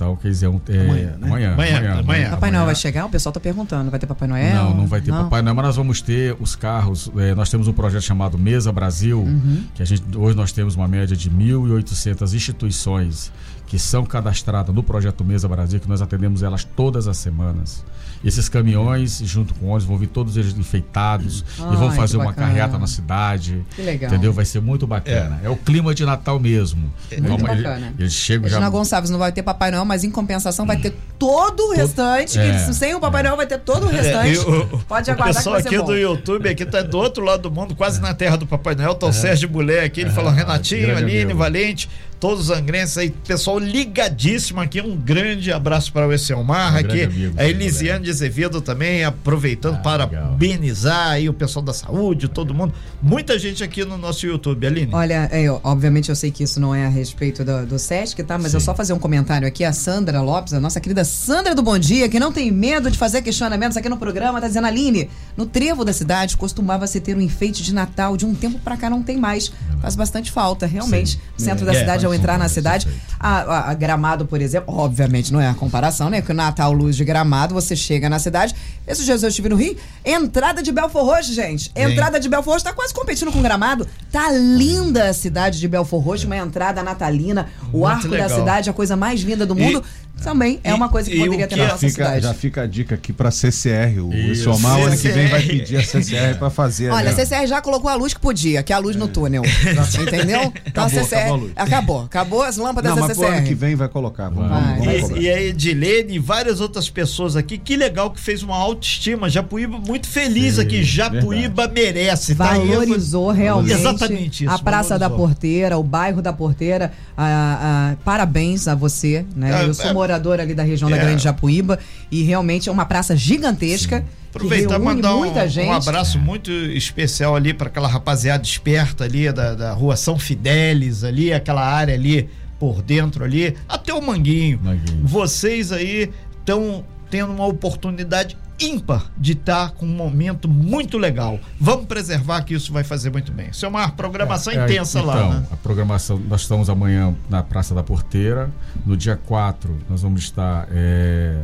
Então, 0.00 0.16
quer 0.16 0.28
dizer, 0.28 0.48
um, 0.48 0.58
é, 0.66 0.80
amanhã, 0.80 0.94
né? 0.94 1.26
amanhã, 1.26 1.52
amanhã, 1.52 1.76
amanhã, 1.76 2.00
amanhã, 2.00 2.30
Papai 2.30 2.50
Noel 2.50 2.64
vai 2.64 2.74
chegar? 2.74 3.04
O 3.04 3.10
pessoal 3.10 3.30
está 3.30 3.38
perguntando. 3.38 3.90
Vai 3.90 4.00
ter 4.00 4.06
Papai 4.06 4.26
Noel? 4.26 4.54
Não, 4.54 4.74
não 4.74 4.86
vai 4.86 5.02
ter 5.02 5.10
não. 5.10 5.24
Papai 5.24 5.42
Noel, 5.42 5.54
mas 5.54 5.64
nós 5.66 5.76
vamos 5.76 6.00
ter 6.00 6.34
os 6.40 6.56
carros. 6.56 7.12
É, 7.18 7.34
nós 7.34 7.50
temos 7.50 7.68
um 7.68 7.72
projeto 7.74 8.00
chamado 8.00 8.38
Mesa 8.38 8.72
Brasil, 8.72 9.20
uhum. 9.20 9.64
que 9.74 9.82
a 9.82 9.84
gente, 9.84 10.02
hoje 10.16 10.34
nós 10.34 10.52
temos 10.52 10.74
uma 10.74 10.88
média 10.88 11.14
de 11.14 11.30
1.800 11.30 12.32
instituições 12.32 13.30
que 13.66 13.78
são 13.78 14.06
cadastradas 14.06 14.74
no 14.74 14.82
projeto 14.82 15.22
Mesa 15.22 15.46
Brasil, 15.46 15.78
que 15.78 15.88
nós 15.88 16.00
atendemos 16.00 16.42
elas 16.42 16.64
todas 16.64 17.06
as 17.06 17.18
semanas. 17.18 17.84
Esses 18.24 18.48
caminhões, 18.48 19.22
junto 19.24 19.54
com 19.54 19.66
ônibus, 19.66 19.84
vão 19.84 19.96
vir 19.96 20.08
todos 20.08 20.36
eles 20.36 20.56
enfeitados 20.56 21.44
Ai, 21.58 21.72
e 21.72 21.76
vão 21.76 21.90
fazer 21.90 22.16
uma 22.16 22.32
carreata 22.32 22.78
na 22.78 22.86
cidade. 22.86 23.64
Que 23.74 23.82
legal. 23.82 24.10
Entendeu? 24.10 24.32
Vai 24.32 24.44
ser 24.44 24.60
muito 24.60 24.86
bacana. 24.86 25.40
É, 25.42 25.46
é 25.46 25.50
o 25.50 25.56
clima 25.56 25.94
de 25.94 26.04
Natal 26.04 26.38
mesmo. 26.38 26.92
É. 27.10 27.20
Muito 27.20 27.34
então, 27.34 27.56
bacana. 27.56 27.86
Eles, 27.86 28.00
eles 28.00 28.12
chegam 28.12 28.48
já. 28.48 28.68
Gonçalves 28.68 29.10
não 29.10 29.18
vai 29.18 29.32
ter 29.32 29.42
Papai 29.42 29.70
Noel, 29.70 29.84
mas 29.84 30.04
em 30.04 30.10
compensação 30.10 30.66
vai 30.66 30.76
ter 30.76 30.94
todo 31.18 31.60
o 31.68 31.72
restante. 31.72 32.38
É, 32.38 32.72
sem 32.72 32.94
o 32.94 33.00
Papai 33.00 33.20
é. 33.20 33.24
Noel 33.24 33.36
vai 33.36 33.46
ter 33.46 33.58
todo 33.58 33.86
o 33.86 33.90
é, 33.90 34.00
restante. 34.00 34.38
o, 34.38 34.78
Pode 34.86 35.10
aguardar 35.10 35.32
o 35.32 35.36
pessoal 35.36 35.56
que 35.56 35.62
vai 35.62 35.76
aqui 35.76 35.86
do 35.86 35.96
YouTube, 35.96 36.48
aqui 36.48 36.64
tá 36.64 36.82
do 36.82 36.98
outro 36.98 37.24
lado 37.24 37.42
do 37.42 37.50
mundo, 37.50 37.74
quase 37.74 38.00
na 38.00 38.14
terra 38.14 38.36
do 38.36 38.46
Papai 38.46 38.74
Noel, 38.74 38.94
tá 38.94 39.06
o 39.06 39.12
Sérgio 39.12 39.48
Bulé 39.48 39.84
aqui, 39.84 40.02
ele 40.02 40.10
falou 40.10 40.30
Renatinho, 40.30 40.96
Aline, 40.96 41.32
Valente 41.32 41.88
todos 42.20 42.50
os 42.50 42.50
angrenses 42.50 42.98
aí, 42.98 43.10
pessoal 43.10 43.58
ligadíssimo 43.58 44.60
aqui. 44.60 44.80
Um 44.80 44.94
grande 44.94 45.50
abraço 45.50 45.90
para 45.90 46.06
o 46.06 46.12
Esselmar 46.12 46.74
um 46.74 46.76
aqui. 46.76 47.04
Amigo, 47.04 47.34
a 47.38 47.48
Elisiane 47.48 48.04
de 48.04 48.10
Azevedo 48.10 48.60
também, 48.60 49.02
aproveitando 49.02 49.76
ah, 49.76 49.78
para 49.78 50.06
benizar 50.06 51.08
aí 51.08 51.28
o 51.28 51.32
pessoal 51.32 51.64
da 51.64 51.72
saúde, 51.72 52.28
todo 52.28 52.52
mundo. 52.52 52.74
Muita 53.02 53.38
gente 53.38 53.64
aqui 53.64 53.84
no 53.84 53.96
nosso 53.96 54.26
YouTube, 54.26 54.66
Aline. 54.66 54.92
Olha, 54.92 55.28
é, 55.32 55.42
eu, 55.42 55.60
obviamente 55.64 56.10
eu 56.10 56.16
sei 56.16 56.30
que 56.30 56.44
isso 56.44 56.60
não 56.60 56.74
é 56.74 56.84
a 56.84 56.88
respeito 56.90 57.42
do, 57.42 57.64
do 57.64 57.78
SESC, 57.78 58.22
tá? 58.22 58.36
Mas 58.36 58.50
Sim. 58.50 58.58
eu 58.58 58.60
só 58.60 58.74
fazer 58.74 58.92
um 58.92 58.98
comentário 58.98 59.48
aqui. 59.48 59.64
A 59.64 59.72
Sandra 59.72 60.20
Lopes, 60.20 60.52
a 60.52 60.60
nossa 60.60 60.78
querida 60.78 61.04
Sandra 61.04 61.54
do 61.54 61.62
Bom 61.62 61.78
Dia, 61.78 62.08
que 62.08 62.20
não 62.20 62.30
tem 62.30 62.52
medo 62.52 62.90
de 62.90 62.98
fazer 62.98 63.22
questionamentos 63.22 63.78
aqui 63.78 63.88
no 63.88 63.96
programa, 63.96 64.40
tá 64.40 64.46
dizendo, 64.46 64.66
Aline, 64.66 65.08
no 65.36 65.46
trevo 65.46 65.84
da 65.86 65.92
cidade 65.92 66.36
costumava 66.36 66.86
se 66.86 67.00
ter 67.00 67.16
um 67.16 67.20
enfeite 67.20 67.62
de 67.62 67.72
Natal, 67.72 68.16
de 68.16 68.26
um 68.26 68.34
tempo 68.34 68.58
para 68.58 68.76
cá 68.76 68.90
não 68.90 69.02
tem 69.02 69.16
mais. 69.16 69.50
Faz 69.80 69.96
bastante 69.96 70.30
falta, 70.30 70.66
realmente. 70.66 71.12
Sim. 71.12 71.20
O 71.38 71.40
centro 71.40 71.68
é. 71.68 71.72
da 71.72 71.78
cidade, 71.78 72.04
é, 72.04 72.06
ao 72.06 72.14
entrar 72.14 72.38
na 72.38 72.48
cidade, 72.48 72.86
a, 73.18 73.40
a, 73.40 73.70
a, 73.70 73.74
Gramado, 73.74 74.26
por 74.26 74.40
exemplo, 74.40 74.74
obviamente 74.74 75.32
não 75.32 75.40
é 75.40 75.48
a 75.48 75.54
comparação, 75.54 76.10
né? 76.10 76.20
Que 76.20 76.32
o 76.32 76.34
Natal 76.34 76.72
Luz 76.72 76.96
de 76.96 77.04
Gramado, 77.04 77.54
você 77.54 77.74
chega 77.74 78.08
na 78.08 78.18
cidade. 78.18 78.54
Esse 78.86 79.04
Jesus 79.04 79.22
eu 79.22 79.28
estive 79.28 79.48
no 79.48 79.56
Rio, 79.56 79.76
entrada 80.04 80.62
de 80.62 80.70
Belfor 80.72 81.04
Roxo, 81.04 81.32
gente. 81.32 81.70
Entrada 81.74 82.20
de 82.20 82.28
Belfor 82.28 82.54
Roxo 82.54 82.64
tá 82.64 82.72
quase 82.72 82.92
competindo 82.92 83.32
com 83.32 83.40
Gramado. 83.40 83.86
Tá 84.10 84.30
linda 84.32 85.08
a 85.08 85.12
cidade 85.12 85.58
de 85.58 85.68
Belfor 85.68 86.00
Roxo, 86.00 86.26
uma 86.26 86.36
entrada 86.36 86.82
natalina, 86.82 87.48
o 87.72 87.78
Muito 87.78 87.86
arco 87.86 88.08
legal. 88.08 88.28
da 88.28 88.34
cidade, 88.34 88.70
a 88.70 88.72
coisa 88.72 88.96
mais 88.96 89.20
linda 89.20 89.46
do 89.46 89.54
mundo. 89.54 89.82
E 89.96 90.10
também 90.22 90.60
é 90.62 90.74
uma 90.74 90.88
coisa 90.88 91.10
que 91.10 91.16
e, 91.16 91.20
poderia 91.24 91.48
ter 91.48 91.56
na 91.56 91.64
nossa 91.64 91.78
fica, 91.78 91.92
cidade. 91.92 92.22
Já 92.24 92.34
fica 92.34 92.62
a 92.62 92.66
dica 92.66 92.94
aqui 92.94 93.12
para 93.12 93.30
CCR. 93.30 94.00
O 94.00 94.34
Somar 94.34 94.78
ano 94.80 94.96
que 94.96 95.08
vem 95.08 95.28
vai 95.28 95.42
pedir 95.42 95.78
a 95.78 95.82
CCR 95.82 96.38
para 96.38 96.50
fazer. 96.50 96.90
Olha, 96.90 97.10
a 97.10 97.14
CCR 97.14 97.46
já 97.46 97.60
colocou 97.60 97.90
a 97.90 97.94
luz 97.94 98.12
que 98.12 98.20
podia, 98.20 98.62
que 98.62 98.72
é 98.72 98.76
a 98.76 98.78
luz 98.78 98.96
no 98.96 99.08
túnel. 99.08 99.42
Entendeu? 100.00 100.52
Então 100.66 100.84
acabou, 100.84 101.00
a 101.00 101.04
CCR. 101.04 101.16
Acabou, 101.20 101.50
a 101.54 101.62
acabou, 101.62 102.02
acabou. 102.02 102.42
as 102.42 102.56
lâmpadas 102.56 102.90
Não, 102.90 103.00
da 103.00 103.08
mas 103.08 103.16
CCR. 103.16 103.36
ano 103.36 103.46
que 103.46 103.54
vem 103.54 103.74
vai 103.74 103.88
colocar. 103.88 104.28
Vamos, 104.28 104.48
vamos, 104.50 104.86
vamos 104.86 105.10
e, 105.18 105.22
e 105.22 105.30
a 105.30 105.42
Edilene 105.42 106.14
e 106.14 106.18
várias 106.18 106.60
outras 106.60 106.88
pessoas 106.88 107.36
aqui. 107.36 107.58
Que 107.58 107.76
legal 107.76 108.10
que 108.10 108.20
fez 108.20 108.42
uma 108.42 108.56
autoestima. 108.56 109.28
Japuíba 109.28 109.78
muito 109.78 110.06
feliz 110.08 110.54
Sim, 110.56 110.60
aqui. 110.62 110.82
Japuíba 110.82 111.66
verdade. 111.66 111.72
merece. 111.74 112.34
Tá 112.34 112.54
valorizou 112.54 113.30
aí, 113.30 113.38
realmente. 113.38 113.74
Exatamente 113.74 114.44
isso. 114.44 114.54
A 114.54 114.58
Praça 114.58 114.98
valorizou. 114.98 114.98
da 114.98 115.10
Porteira, 115.10 115.78
o 115.78 115.82
bairro 115.82 116.22
da 116.22 116.32
Porteira. 116.32 116.92
A, 117.16 117.92
a, 117.92 117.96
parabéns 118.04 118.66
a 118.68 118.74
você, 118.74 119.24
né? 119.34 119.62
É, 119.62 119.66
Eu 119.66 119.74
sou 119.74 119.90
é, 119.90 119.92
morador 119.92 120.40
ali 120.40 120.54
da 120.54 120.62
região 120.62 120.90
da 120.90 120.96
é. 120.96 121.00
Grande 121.00 121.22
Japuíba 121.22 121.78
e 122.10 122.22
realmente 122.22 122.68
é 122.68 122.72
uma 122.72 122.84
praça 122.84 123.16
gigantesca. 123.16 123.98
Sim. 123.98 124.04
Aproveitar 124.30 124.76
e 124.76 124.78
mandar 124.78 125.16
um, 125.16 125.24
um, 125.24 125.72
abraço 125.72 126.18
muito 126.18 126.50
especial 126.50 127.34
ali 127.34 127.52
para 127.52 127.66
aquela 127.68 127.88
rapaziada 127.88 128.44
esperta 128.44 129.04
ali 129.04 129.30
da, 129.32 129.54
da 129.54 129.72
rua 129.72 129.96
São 129.96 130.18
Fidélis, 130.18 131.02
ali, 131.02 131.32
aquela 131.32 131.66
área 131.66 131.94
ali 131.94 132.28
por 132.58 132.80
dentro 132.80 133.24
ali, 133.24 133.56
até 133.68 133.92
o 133.92 134.00
Manguinho. 134.00 134.60
Manguinho. 134.62 135.00
Vocês 135.02 135.72
aí 135.72 136.10
estão 136.38 136.84
tendo 137.10 137.32
uma 137.32 137.46
oportunidade 137.46 138.36
ímpar 138.60 139.10
de 139.16 139.32
estar 139.32 139.70
com 139.72 139.86
um 139.86 139.94
momento 139.96 140.48
muito 140.48 140.98
legal. 140.98 141.40
Vamos 141.58 141.86
preservar 141.86 142.42
que 142.42 142.54
isso 142.54 142.72
vai 142.72 142.84
fazer 142.84 143.10
muito 143.10 143.32
bem. 143.32 143.48
Isso 143.50 143.64
é 143.64 143.68
uma 143.68 143.88
programação 143.88 144.52
é, 144.52 144.56
é, 144.56 144.64
intensa 144.64 145.00
então, 145.00 145.10
lá. 145.10 145.34
Né? 145.34 145.46
A 145.50 145.56
programação, 145.56 146.18
nós 146.28 146.42
estamos 146.42 146.68
amanhã 146.68 147.14
na 147.28 147.42
Praça 147.42 147.74
da 147.74 147.82
Porteira. 147.82 148.50
No 148.84 148.96
dia 148.96 149.16
4, 149.16 149.76
nós 149.88 150.02
vamos 150.02 150.22
estar 150.22 150.68
é, 150.70 151.40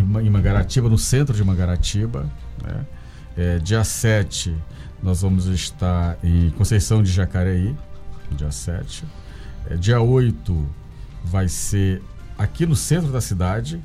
em, 0.00 0.30
Mangaratiba, 0.30 0.88
no 0.88 0.98
centro 0.98 1.34
de 1.34 1.44
Mangaratiba. 1.44 2.26
Né? 2.62 2.86
É, 3.36 3.58
dia 3.58 3.84
7, 3.84 4.54
nós 5.02 5.22
vamos 5.22 5.46
estar 5.46 6.18
em 6.22 6.50
Conceição 6.50 7.02
de 7.02 7.10
Jacareí, 7.10 7.74
dia 8.30 8.50
7. 8.50 9.04
É, 9.70 9.76
dia 9.76 10.00
8 10.00 10.66
vai 11.24 11.48
ser 11.48 12.02
aqui 12.38 12.66
no 12.66 12.76
centro 12.76 13.10
da 13.10 13.20
cidade, 13.20 13.80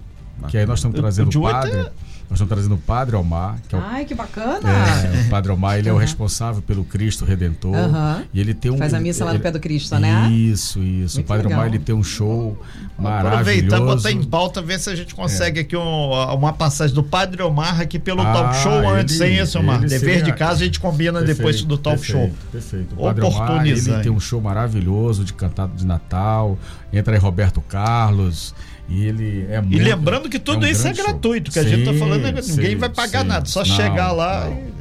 que 0.48 0.58
aí 0.58 0.66
nós 0.66 0.80
estamos 0.80 1.00
trazendo 1.00 1.40
o 1.40 1.42
padre. 1.44 1.72
É 1.72 1.92
nós 2.32 2.40
estamos 2.40 2.54
trazendo 2.54 2.76
o 2.76 2.78
Padre 2.78 3.14
Omar. 3.18 3.58
Que 3.68 3.76
é 3.76 3.78
o, 3.78 3.82
Ai, 3.82 4.06
que 4.06 4.16
bacana! 4.16 4.62
É, 4.70 5.28
o 5.28 5.30
Padre 5.30 5.52
Omar, 5.52 5.78
ele 5.78 5.90
uhum. 5.90 5.96
é 5.96 5.98
o 5.98 6.02
responsável 6.02 6.62
pelo 6.62 6.86
Cristo 6.86 7.26
Redentor. 7.26 7.76
Uhum. 7.76 8.24
E 8.34 8.40
ele 8.40 8.54
tem 8.54 8.72
um. 8.72 8.78
Faz 8.78 8.94
a 8.94 9.02
missa 9.02 9.26
lá 9.26 9.34
no 9.34 9.40
pé 9.42 9.52
do 9.52 9.60
Cristo, 9.60 10.00
né? 10.00 10.32
Isso, 10.32 10.80
isso. 10.80 11.18
Muito 11.18 11.26
o 11.26 11.28
Padre 11.28 11.48
legal. 11.48 11.60
Omar, 11.60 11.74
ele 11.74 11.84
tem 11.84 11.94
um 11.94 12.02
show 12.02 12.58
maravilhoso. 12.98 13.76
Aproveitar, 13.76 13.80
botar 13.82 14.12
em 14.14 14.24
pauta, 14.24 14.62
ver 14.62 14.80
se 14.80 14.90
a 14.90 14.96
gente 14.96 15.14
consegue 15.14 15.60
é. 15.60 15.64
aqui 15.64 15.76
um, 15.76 16.12
uma 16.34 16.54
passagem 16.54 16.96
do 16.96 17.04
Padre 17.04 17.44
Omar 17.44 17.82
aqui 17.82 18.00
pelo 18.00 18.22
ah, 18.22 18.32
talk 18.32 18.56
show 18.64 18.90
antes, 18.90 19.20
ele, 19.20 19.34
hein, 19.34 19.40
esse 19.40 19.58
Omar? 19.58 19.82
Dever 19.82 20.00
seria... 20.00 20.24
de 20.24 20.32
casa, 20.32 20.62
a 20.62 20.66
gente 20.66 20.80
combina 20.80 21.20
perfeito, 21.20 21.38
depois 21.38 21.62
do 21.64 21.78
talk 21.78 22.00
perfeito, 22.00 22.28
show. 22.28 22.50
Perfeito. 22.50 22.96
O 22.98 23.04
Padre 23.04 23.26
Omar, 23.26 23.68
ele 23.68 24.04
tem 24.04 24.12
um 24.12 24.22
show 24.22 24.40
maravilhoso 24.40 25.26
de 25.26 25.34
cantado 25.34 25.76
de 25.76 25.86
Natal. 25.86 26.58
Entra 26.94 27.14
aí 27.14 27.20
Roberto 27.20 27.60
Carlos. 27.60 28.56
E 28.90 29.06
ele 29.06 29.48
é 29.50 29.62
muito. 29.62 29.76
E 29.76 29.80
lembrando 29.80 30.30
que 30.30 30.40
tudo 30.40 30.66
é 30.66 30.70
um 30.70 30.72
isso 30.72 30.88
é 30.88 30.94
gratuito, 30.94 31.52
que 31.52 31.60
sim, 31.60 31.66
a 31.66 31.70
gente 31.70 31.86
tá 31.86 31.94
falando, 31.94 32.26
é 32.26 32.32
ninguém 32.32 32.72
sim, 32.72 32.76
vai 32.76 32.90
pagar 32.90 33.22
sim. 33.22 33.28
nada, 33.28 33.46
só 33.46 33.60
não, 33.60 33.66
chegar 33.66 34.12
lá. 34.12 34.50
E... 34.50 34.72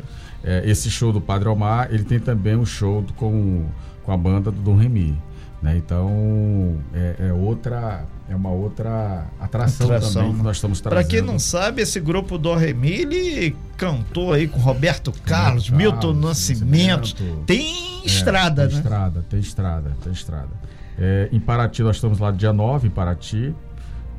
É, 0.43 0.63
esse 0.65 0.91
show 0.91 1.13
do 1.13 1.21
Padre 1.21 1.49
Omar, 1.49 1.89
ele 1.91 2.05
tem 2.05 2.19
também 2.19 2.57
um 2.57 2.65
show 2.65 3.05
com, 3.17 3.67
com 4.03 4.13
a 4.13 4.17
banda 4.17 4.51
do 4.51 4.61
Dom 4.61 4.77
Remy. 4.77 5.17
Né? 5.63 5.77
Então 5.77 6.79
é, 6.95 7.17
é, 7.29 7.33
outra 7.33 8.05
é 8.29 8.35
uma 8.35 8.51
outra 8.51 9.27
atração, 9.39 9.87
atração 9.89 10.23
também 10.23 10.37
que 10.39 10.43
nós 10.43 10.57
estamos 10.57 10.81
trazendo. 10.81 11.03
Para 11.03 11.11
quem 11.11 11.21
não 11.21 11.39
sabe, 11.39 11.83
esse 11.83 12.01
grupo 12.01 12.39
do 12.39 12.55
Remy 12.55 12.91
ele 12.91 13.57
cantou 13.77 14.33
aí 14.33 14.49
com 14.49 14.59
Roberto 14.59 15.13
Carlos, 15.13 15.69
Carlos 15.69 15.71
Milton 15.71 16.15
Nascimento. 16.15 17.15
Tem 17.45 18.07
estrada, 18.07 18.63
é, 18.63 18.67
tem 18.69 18.77
né? 18.77 18.83
Estrada, 18.83 19.25
tem 19.29 19.41
estrada, 19.41 19.97
tem 20.03 20.13
estrada. 20.13 20.49
É, 20.99 21.29
em 21.31 21.41
Paraty 21.41 21.83
nós 21.83 21.97
estamos 21.97 22.19
lá 22.19 22.31
dia 22.31 22.53
9 22.53 22.89
em 22.89 22.91
Paraty. 22.91 23.55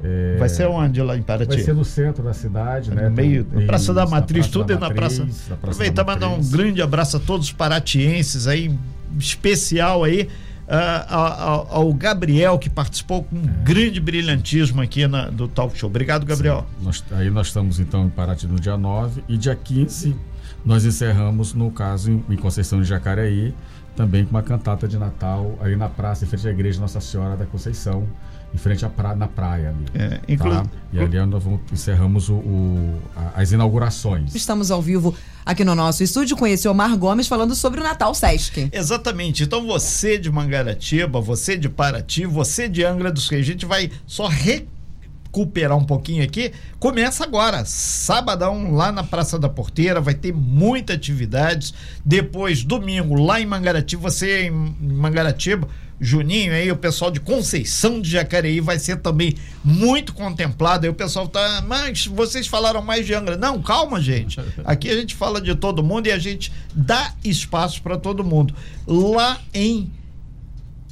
É, 0.03 0.35
vai 0.37 0.49
ser 0.49 0.67
onde 0.67 1.01
lá 1.01 1.15
em 1.15 1.21
Paraty? 1.21 1.55
Vai 1.55 1.63
ser 1.63 1.73
no 1.73 1.85
centro 1.85 2.23
da 2.23 2.33
cidade, 2.33 2.91
é 2.91 2.95
né? 2.95 3.09
No 3.09 3.15
meio, 3.15 3.45
na 3.51 3.61
Praça 3.61 3.93
da 3.93 4.05
Matriz, 4.05 4.47
praça 4.47 4.59
tudo 4.59 4.73
é 4.73 4.77
na 4.77 4.91
Praça. 4.91 5.27
Aproveitar 5.51 6.01
e 6.01 6.05
mandar 6.05 6.29
um 6.29 6.41
grande 6.41 6.81
abraço 6.81 7.17
a 7.17 7.19
todos 7.19 7.47
os 7.47 7.53
paratienses 7.53 8.47
aí, 8.47 8.75
especial 9.17 10.03
aí. 10.03 10.27
Uh, 10.67 11.05
ao, 11.09 11.67
ao, 11.69 11.93
Gabriel, 11.93 12.57
que 12.57 12.69
participou 12.69 13.23
com 13.25 13.35
um 13.35 13.43
é. 13.43 13.63
grande 13.63 13.99
brilhantismo 13.99 14.81
aqui 14.81 15.05
na, 15.05 15.29
do 15.29 15.45
Talk 15.45 15.77
Show. 15.77 15.89
Obrigado, 15.89 16.25
Gabriel. 16.25 16.65
Nós, 16.81 17.03
aí 17.11 17.29
nós 17.29 17.47
estamos 17.47 17.77
então 17.77 18.05
em 18.05 18.09
Paraty 18.09 18.47
no 18.47 18.57
dia 18.57 18.77
9 18.77 19.21
e 19.27 19.37
dia 19.37 19.53
15 19.53 20.15
nós 20.63 20.85
encerramos, 20.85 21.53
no 21.53 21.71
caso, 21.71 22.11
em, 22.11 22.23
em 22.29 22.37
Conceição 22.37 22.81
de 22.81 22.87
Jacareí, 22.87 23.53
também 23.95 24.23
com 24.23 24.31
uma 24.31 24.43
cantata 24.43 24.87
de 24.87 24.97
Natal 24.97 25.57
aí 25.59 25.75
na 25.75 25.89
praça, 25.89 26.23
em 26.23 26.27
frente 26.27 26.47
à 26.47 26.51
igreja 26.51 26.79
Nossa 26.79 27.01
Senhora 27.01 27.35
da 27.35 27.45
Conceição 27.45 28.07
em 28.53 28.57
frente 28.57 28.85
à 28.85 28.89
pra, 28.89 29.15
na 29.15 29.27
praia 29.27 29.69
ali. 29.69 29.85
É, 29.93 30.19
inclu... 30.27 30.51
tá? 30.51 30.65
E 30.91 30.99
ali 30.99 31.17
nós 31.25 31.43
vamos, 31.43 31.61
encerramos 31.71 32.29
o, 32.29 32.35
o, 32.35 33.01
as 33.35 33.51
inaugurações. 33.51 34.35
Estamos 34.35 34.71
ao 34.71 34.81
vivo 34.81 35.15
aqui 35.45 35.63
no 35.63 35.73
nosso 35.73 36.03
estúdio 36.03 36.35
com 36.35 36.45
esse 36.45 36.67
Omar 36.67 36.97
Gomes 36.97 37.27
falando 37.27 37.55
sobre 37.55 37.79
o 37.79 37.83
Natal 37.83 38.13
Sesc. 38.13 38.69
Exatamente. 38.71 39.43
Então 39.43 39.65
você 39.65 40.17
de 40.17 40.29
Mangaratiba, 40.29 41.21
você 41.21 41.57
de 41.57 41.69
Paraty, 41.69 42.25
você 42.25 42.67
de 42.67 42.83
Angra 42.83 43.11
dos 43.11 43.29
Reis, 43.29 43.47
a 43.47 43.51
gente 43.51 43.65
vai 43.65 43.89
só 44.05 44.27
recuperar 44.27 45.77
um 45.77 45.85
pouquinho 45.85 46.23
aqui. 46.23 46.51
Começa 46.77 47.23
agora, 47.23 47.63
sabadão 47.63 48.73
lá 48.73 48.91
na 48.91 49.03
Praça 49.03 49.39
da 49.39 49.47
Porteira, 49.47 50.01
vai 50.01 50.13
ter 50.13 50.33
muita 50.33 50.93
atividades. 50.93 51.73
Depois, 52.03 52.65
domingo, 52.65 53.15
lá 53.15 53.39
em 53.39 53.45
Mangaratiba, 53.45 54.09
você 54.09 54.47
em 54.47 54.51
Mangaratiba 54.51 55.69
Juninho 56.03 56.51
aí, 56.51 56.71
o 56.71 56.75
pessoal 56.75 57.11
de 57.11 57.19
Conceição 57.19 58.01
de 58.01 58.09
Jacareí 58.09 58.59
vai 58.59 58.79
ser 58.79 58.97
também 58.97 59.35
muito 59.63 60.13
contemplado. 60.13 60.85
Aí 60.85 60.89
o 60.89 60.95
pessoal 60.95 61.27
tá, 61.27 61.63
mas 61.67 62.07
vocês 62.07 62.47
falaram 62.47 62.81
mais 62.81 63.05
de 63.05 63.13
Angra. 63.13 63.37
Não, 63.37 63.61
calma, 63.61 64.01
gente. 64.01 64.39
Aqui 64.65 64.89
a 64.89 64.95
gente 64.95 65.13
fala 65.13 65.39
de 65.39 65.53
todo 65.53 65.83
mundo 65.83 66.07
e 66.07 66.11
a 66.11 66.17
gente 66.17 66.51
dá 66.73 67.13
espaço 67.23 67.83
para 67.83 67.97
todo 67.97 68.23
mundo. 68.23 68.55
Lá 68.87 69.39
em 69.53 69.91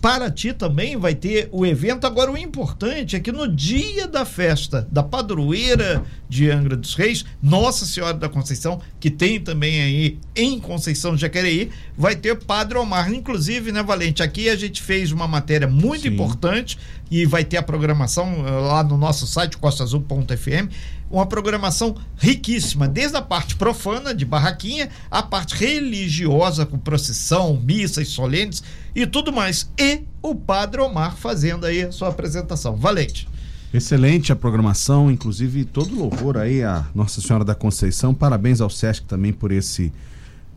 Paraty 0.01 0.53
também 0.53 0.97
vai 0.97 1.13
ter 1.13 1.49
o 1.51 1.65
evento. 1.65 2.07
Agora, 2.07 2.31
o 2.31 2.37
importante 2.37 3.15
é 3.15 3.19
que 3.19 3.31
no 3.31 3.47
dia 3.47 4.07
da 4.07 4.25
festa 4.25 4.87
da 4.91 5.03
padroeira 5.03 6.03
de 6.27 6.49
Angra 6.49 6.75
dos 6.75 6.95
Reis, 6.95 7.25
Nossa 7.41 7.85
Senhora 7.85 8.13
da 8.13 8.29
Conceição, 8.29 8.81
que 8.99 9.09
tem 9.09 9.39
também 9.39 9.81
aí 9.81 10.19
em 10.35 10.59
Conceição 10.59 11.15
de 11.15 11.21
Jacareí, 11.21 11.69
vai 11.97 12.15
ter 12.15 12.35
Padre 12.35 12.77
Omar. 12.77 13.11
Inclusive, 13.13 13.71
né, 13.71 13.83
Valente? 13.83 14.23
Aqui 14.23 14.49
a 14.49 14.55
gente 14.55 14.81
fez 14.81 15.11
uma 15.11 15.27
matéria 15.27 15.67
muito 15.67 16.03
Sim. 16.03 16.09
importante 16.09 16.77
e 17.11 17.25
vai 17.25 17.43
ter 17.43 17.57
a 17.57 17.63
programação 17.63 18.47
eh, 18.47 18.51
lá 18.51 18.83
no 18.83 18.97
nosso 18.97 19.25
site, 19.27 19.57
costaazul.fm 19.57 20.69
uma 21.09 21.25
programação 21.25 21.95
riquíssima, 22.17 22.87
desde 22.87 23.17
a 23.17 23.21
parte 23.21 23.55
profana 23.55 24.13
de 24.13 24.25
barraquinha, 24.25 24.89
a 25.09 25.23
parte 25.23 25.55
religiosa 25.55 26.65
com 26.65 26.77
procissão, 26.77 27.59
missas 27.63 28.09
solenes 28.09 28.63
e 28.95 29.07
tudo 29.07 29.33
mais. 29.33 29.69
E 29.77 30.03
o 30.21 30.35
Padre 30.35 30.81
Omar 30.81 31.15
fazendo 31.15 31.65
aí 31.65 31.83
a 31.83 31.91
sua 31.91 32.09
apresentação. 32.09 32.75
Valente. 32.75 33.27
Excelente 33.73 34.31
a 34.31 34.35
programação, 34.35 35.11
inclusive 35.11 35.63
todo 35.63 35.95
louvor 35.95 36.37
aí 36.37 36.63
a 36.63 36.87
Nossa 36.93 37.21
Senhora 37.21 37.45
da 37.45 37.53
Conceição. 37.53 38.13
Parabéns 38.13 38.61
ao 38.61 38.69
Sesc 38.69 39.05
também 39.05 39.31
por 39.31 39.51
esse 39.51 39.93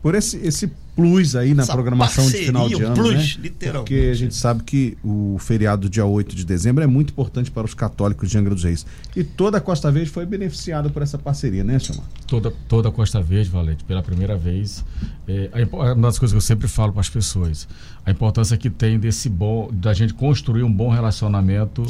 por 0.03 0.15
esse, 0.15 0.35
esse 0.45 0.69
plus 0.97 1.33
aí 1.33 1.53
na 1.53 1.63
Essa 1.63 1.71
programação 1.71 2.25
de 2.27 2.37
final 2.37 2.67
de 2.67 2.75
parceria, 2.75 2.93
ano, 2.93 2.95
plus, 2.95 3.37
né? 3.37 3.43
literalmente. 3.43 3.89
Porque 3.89 4.09
a 4.11 4.13
gente 4.13 4.35
sabe 4.35 4.61
que 4.63 4.97
o 5.01 5.37
feriado 5.39 5.83
do 5.83 5.89
dia 5.89 6.05
8 6.05 6.35
de 6.35 6.45
dezembro 6.45 6.83
é 6.83 6.87
muito 6.87 7.11
importante 7.11 7.49
para 7.49 7.63
os 7.65 7.73
católicos 7.73 8.29
de 8.29 8.37
Angra 8.37 8.53
dos 8.53 8.65
Reis. 8.65 8.85
E 9.15 9.23
toda 9.23 9.59
a 9.59 9.61
Costa 9.61 9.89
Verde 9.89 10.09
foi 10.09 10.25
beneficiada 10.25 10.89
por 10.89 11.01
essa 11.01 11.17
parceria, 11.17 11.63
né, 11.63 11.79
Silmar? 11.79 12.05
Toda, 12.27 12.51
toda 12.67 12.89
a 12.89 12.91
Costa 12.91 13.21
Verde, 13.21 13.49
Valente, 13.49 13.85
pela 13.85 14.03
primeira 14.03 14.35
vez. 14.35 14.83
É, 15.25 15.49
é 15.53 15.93
uma 15.93 16.09
das 16.09 16.19
coisas 16.19 16.33
que 16.33 16.37
eu 16.37 16.41
sempre 16.41 16.67
falo 16.67 16.91
para 16.91 17.01
as 17.01 17.09
pessoas. 17.09 17.65
A 18.05 18.11
importância 18.11 18.57
que 18.57 18.69
tem 18.69 18.99
desse 18.99 19.29
bom, 19.29 19.69
da 19.71 19.93
gente 19.93 20.13
construir 20.13 20.63
um 20.63 20.71
bom 20.71 20.89
relacionamento 20.89 21.83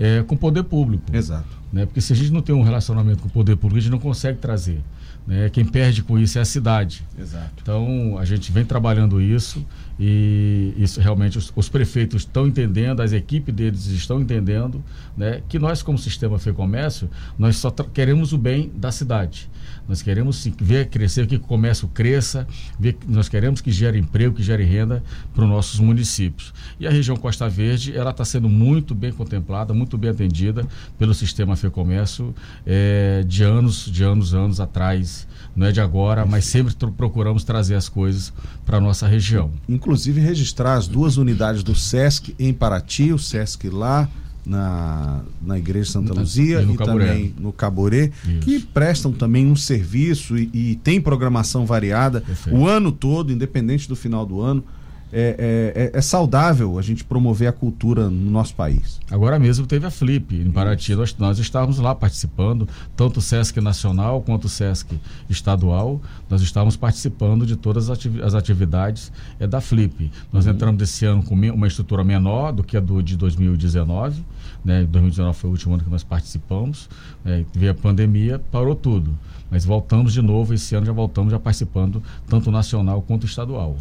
é, 0.00 0.22
com 0.22 0.34
o 0.34 0.38
poder 0.38 0.62
público. 0.62 1.04
Exato. 1.14 1.46
né? 1.70 1.84
Porque 1.84 2.00
se 2.00 2.14
a 2.14 2.16
gente 2.16 2.32
não 2.32 2.40
tem 2.40 2.54
um 2.54 2.62
relacionamento 2.62 3.20
com 3.20 3.28
o 3.28 3.30
poder 3.30 3.56
público, 3.56 3.76
a 3.76 3.82
gente 3.82 3.92
não 3.92 4.00
consegue 4.00 4.38
trazer. 4.38 4.80
Né? 5.28 5.50
Quem 5.50 5.62
perde 5.62 6.02
com 6.02 6.18
isso 6.18 6.38
é 6.38 6.40
a 6.40 6.44
cidade. 6.44 7.04
Exato. 7.18 7.52
Então, 7.60 8.16
a 8.18 8.24
gente 8.24 8.50
vem 8.50 8.64
trabalhando 8.64 9.20
isso 9.20 9.64
e 9.98 10.74
isso 10.76 11.00
realmente 11.00 11.36
os, 11.38 11.52
os 11.56 11.68
prefeitos 11.68 12.22
estão 12.22 12.46
entendendo, 12.46 13.00
as 13.00 13.12
equipes 13.12 13.54
deles 13.54 13.86
estão 13.86 14.20
entendendo, 14.20 14.82
né, 15.16 15.42
que 15.48 15.58
nós 15.58 15.82
como 15.82 15.98
sistema 15.98 16.38
Fê 16.38 16.52
Comércio, 16.52 17.10
nós 17.38 17.56
só 17.56 17.70
queremos 17.70 18.32
o 18.32 18.38
bem 18.38 18.70
da 18.74 18.92
cidade. 18.92 19.48
Nós 19.88 20.02
queremos 20.02 20.36
sim, 20.36 20.52
ver 20.60 20.88
crescer, 20.88 21.26
que 21.26 21.36
o 21.36 21.40
comércio 21.40 21.88
cresça, 21.88 22.46
ver, 22.78 22.96
nós 23.06 23.28
queremos 23.28 23.62
que 23.62 23.72
gere 23.72 23.98
emprego, 23.98 24.34
que 24.34 24.42
gere 24.42 24.62
renda 24.62 25.02
para 25.34 25.44
os 25.44 25.48
nossos 25.50 25.80
municípios. 25.80 26.52
E 26.78 26.86
a 26.86 26.90
região 26.90 27.16
Costa 27.16 27.48
Verde, 27.48 27.96
ela 27.96 28.10
está 28.10 28.24
sendo 28.24 28.50
muito 28.50 28.94
bem 28.94 29.12
contemplada, 29.12 29.72
muito 29.72 29.96
bem 29.96 30.10
atendida 30.10 30.66
pelo 30.98 31.14
sistema 31.14 31.56
Fê 31.56 31.70
Comércio 31.70 32.34
eh, 32.66 33.24
de 33.26 33.42
anos, 33.42 33.90
de 33.90 34.04
anos, 34.04 34.34
anos 34.34 34.60
atrás. 34.60 35.26
Não 35.58 35.66
é 35.66 35.72
de 35.72 35.80
agora, 35.80 36.24
mas 36.24 36.44
sempre 36.44 36.72
procuramos 36.96 37.42
trazer 37.42 37.74
as 37.74 37.88
coisas 37.88 38.32
para 38.64 38.76
a 38.76 38.80
nossa 38.80 39.08
região. 39.08 39.50
Inclusive 39.68 40.20
registrar 40.20 40.74
as 40.74 40.86
duas 40.86 41.16
unidades 41.16 41.64
do 41.64 41.74
SESC 41.74 42.32
em 42.38 42.54
Paraty, 42.54 43.12
o 43.12 43.18
SESC 43.18 43.68
lá 43.68 44.08
na, 44.46 45.20
na 45.42 45.58
Igreja 45.58 45.90
Santa 45.90 46.14
Luzia 46.14 46.62
e 46.62 46.72
e 46.72 46.76
Caboré. 46.76 47.06
também 47.08 47.34
no 47.40 47.52
Caborê, 47.52 48.12
Isso. 48.24 48.38
que 48.38 48.60
prestam 48.60 49.10
também 49.10 49.46
um 49.46 49.56
serviço 49.56 50.38
e, 50.38 50.48
e 50.54 50.76
tem 50.76 51.00
programação 51.00 51.66
variada 51.66 52.20
Perfeito. 52.20 52.56
o 52.56 52.64
ano 52.64 52.92
todo, 52.92 53.32
independente 53.32 53.88
do 53.88 53.96
final 53.96 54.24
do 54.24 54.40
ano. 54.40 54.62
É, 55.12 55.72
é- 55.74 55.82
é- 55.94 55.98
é 55.98 56.00
saudável 56.02 56.78
a 56.78 56.82
gente 56.82 57.02
promover 57.02 57.48
a 57.48 57.52
cultura 57.52 58.10
no 58.10 58.30
nosso 58.30 58.54
país. 58.54 59.00
Agora 59.10 59.38
mesmo 59.38 59.66
teve 59.66 59.86
a 59.86 59.90
Flip 59.90 60.34
em 60.36 60.50
Paraty, 60.50 60.94
nós, 60.94 61.16
nós 61.18 61.38
estávamos 61.38 61.78
lá 61.78 61.94
participando, 61.94 62.68
tanto 62.94 63.16
o 63.18 63.22
Sesc 63.22 63.58
Nacional 63.60 64.20
quanto 64.20 64.44
o 64.44 64.48
Sesc 64.48 64.98
Estadual, 65.28 66.00
nós 66.28 66.42
estávamos 66.42 66.76
participando 66.76 67.46
de 67.46 67.56
todas 67.56 67.88
as 67.88 67.98
ativi- 67.98 68.22
as 68.22 68.34
atividades 68.34 69.10
é, 69.40 69.46
da 69.46 69.60
Flip. 69.60 70.10
Nós 70.32 70.46
entramos 70.46 70.78
desse 70.78 71.04
ano 71.06 71.22
com 71.22 71.34
uma 71.34 71.66
estrutura 71.66 72.04
menor 72.04 72.52
do 72.52 72.62
que 72.62 72.76
a 72.76 72.80
do 72.80 73.02
de 73.02 73.16
2019, 73.16 74.22
né? 74.64 74.84
2019 74.84 75.36
foi 75.38 75.48
o 75.48 75.52
último 75.52 75.74
ano 75.74 75.84
que 75.84 75.90
nós 75.90 76.04
participamos, 76.04 76.88
né? 77.24 77.44
veio 77.54 77.72
a 77.72 77.74
pandemia, 77.74 78.40
parou 78.50 78.74
tudo. 78.74 79.16
Mas 79.50 79.64
voltamos 79.64 80.12
de 80.12 80.20
novo, 80.20 80.52
esse 80.52 80.74
ano 80.74 80.84
já 80.84 80.92
voltamos 80.92 81.30
já 81.32 81.38
participando, 81.38 82.02
tanto 82.28 82.50
nacional 82.50 83.00
quanto 83.00 83.24
estadual. 83.24 83.76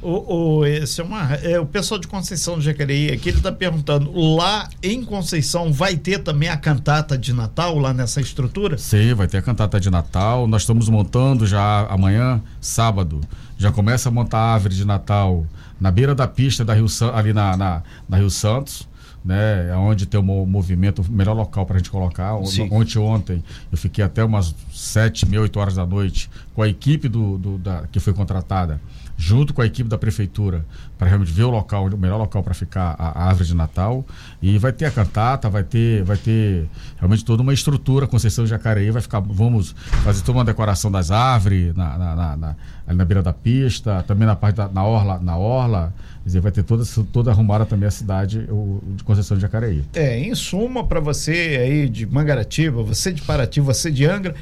O, 0.00 0.58
o, 0.58 0.66
esse 0.66 1.00
é, 1.00 1.04
uma, 1.04 1.34
é 1.34 1.58
o 1.58 1.66
pessoal 1.66 1.98
de 1.98 2.06
Conceição 2.06 2.54
do 2.54 2.60
Jacareí 2.60 3.10
aqui, 3.10 3.30
ele 3.30 3.38
está 3.38 3.50
perguntando, 3.50 4.12
lá 4.36 4.68
em 4.80 5.04
Conceição 5.04 5.72
vai 5.72 5.96
ter 5.96 6.20
também 6.20 6.48
a 6.48 6.56
cantata 6.56 7.18
de 7.18 7.32
Natal 7.32 7.76
lá 7.78 7.92
nessa 7.92 8.20
estrutura? 8.20 8.78
Sim, 8.78 9.12
vai 9.14 9.26
ter 9.26 9.38
a 9.38 9.42
cantata 9.42 9.80
de 9.80 9.90
Natal. 9.90 10.46
Nós 10.46 10.62
estamos 10.62 10.88
montando 10.88 11.46
já 11.46 11.86
amanhã, 11.90 12.40
sábado. 12.60 13.20
Já 13.56 13.72
começa 13.72 14.08
a 14.08 14.12
montar 14.12 14.38
a 14.38 14.54
árvore 14.54 14.76
de 14.76 14.84
Natal 14.84 15.44
na 15.80 15.90
beira 15.90 16.14
da 16.14 16.28
pista 16.28 16.64
da 16.64 16.74
Rio 16.74 16.86
ali 17.12 17.32
na, 17.32 17.56
na, 17.56 17.82
na 18.08 18.16
Rio 18.16 18.30
Santos. 18.30 18.87
Né, 19.28 19.68
é 19.68 19.76
onde 19.76 20.06
tem 20.06 20.18
o 20.18 20.22
mo- 20.22 20.46
movimento, 20.46 21.02
o 21.02 21.12
melhor 21.12 21.34
local 21.34 21.66
para 21.66 21.74
a 21.74 21.78
gente 21.78 21.90
colocar. 21.90 22.32
Sim. 22.46 22.66
Ontem, 22.72 22.98
ontem, 22.98 23.44
eu 23.70 23.76
fiquei 23.76 24.02
até 24.02 24.24
umas 24.24 24.54
sete, 24.72 25.28
meia, 25.28 25.42
oito 25.42 25.60
horas 25.60 25.74
da 25.74 25.84
noite 25.84 26.30
com 26.54 26.62
a 26.62 26.68
equipe 26.68 27.10
do, 27.10 27.36
do- 27.36 27.58
da, 27.58 27.82
que 27.92 28.00
foi 28.00 28.14
contratada, 28.14 28.80
junto 29.18 29.52
com 29.52 29.60
a 29.60 29.66
equipe 29.66 29.86
da 29.86 29.98
prefeitura, 29.98 30.64
para 30.96 31.08
realmente 31.08 31.30
ver 31.30 31.42
o 31.42 31.50
local, 31.50 31.88
o 31.88 31.98
melhor 31.98 32.16
local 32.16 32.42
para 32.42 32.54
ficar 32.54 32.96
a, 32.98 33.08
a 33.20 33.24
árvore 33.28 33.48
de 33.48 33.54
Natal. 33.54 34.02
E 34.40 34.56
vai 34.56 34.72
ter 34.72 34.86
a 34.86 34.90
cantata, 34.90 35.50
vai 35.50 35.62
ter, 35.62 36.02
vai 36.04 36.16
ter 36.16 36.66
realmente 36.96 37.22
toda 37.22 37.42
uma 37.42 37.52
estrutura. 37.52 38.06
Conceição 38.06 38.44
de 38.44 38.50
Jacareí 38.50 38.90
vai 38.90 39.02
ficar. 39.02 39.20
Vamos 39.20 39.72
fazer 40.04 40.22
toda 40.22 40.38
uma 40.38 40.44
decoração 40.46 40.90
das 40.90 41.10
árvores 41.10 41.74
na, 41.76 41.98
na, 41.98 42.16
na- 42.16 42.36
na- 42.36 42.56
ali 42.86 42.96
na 42.96 43.04
beira 43.04 43.22
da 43.22 43.34
pista, 43.34 44.02
também 44.08 44.26
na 44.26 44.34
parte 44.34 44.56
da 44.56 44.68
na 44.68 44.84
orla, 44.84 45.18
na 45.20 45.36
orla. 45.36 45.92
Dizer, 46.28 46.40
vai 46.40 46.52
ter 46.52 46.62
toda, 46.62 46.84
toda 47.10 47.30
arrumada 47.30 47.64
também 47.64 47.88
a 47.88 47.90
cidade 47.90 48.46
o, 48.50 48.82
de 48.96 49.02
Conceição 49.02 49.34
de 49.34 49.40
Jacareí. 49.40 49.82
É, 49.94 50.18
em 50.18 50.34
suma, 50.34 50.84
para 50.84 51.00
você 51.00 51.58
aí 51.58 51.88
de 51.88 52.04
Mangaratiba, 52.04 52.82
você 52.82 53.10
de 53.10 53.22
Paraty, 53.22 53.62
você 53.62 53.90
de 53.90 54.04
Angra, 54.04 54.34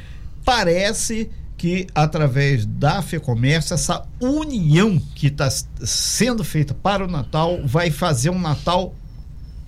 parece 0.45 1.31
que 1.57 1.87
através 1.95 2.67
da 2.67 3.01
FEComércio, 3.03 3.73
essa 3.73 4.05
união 4.21 5.01
que 5.15 5.29
está 5.29 5.49
sendo 5.49 6.43
feita 6.43 6.75
para 6.75 7.05
o 7.05 7.09
Natal 7.09 7.61
vai 7.65 7.93
fazer 7.93 8.31
um 8.31 8.39
Natal 8.41 8.93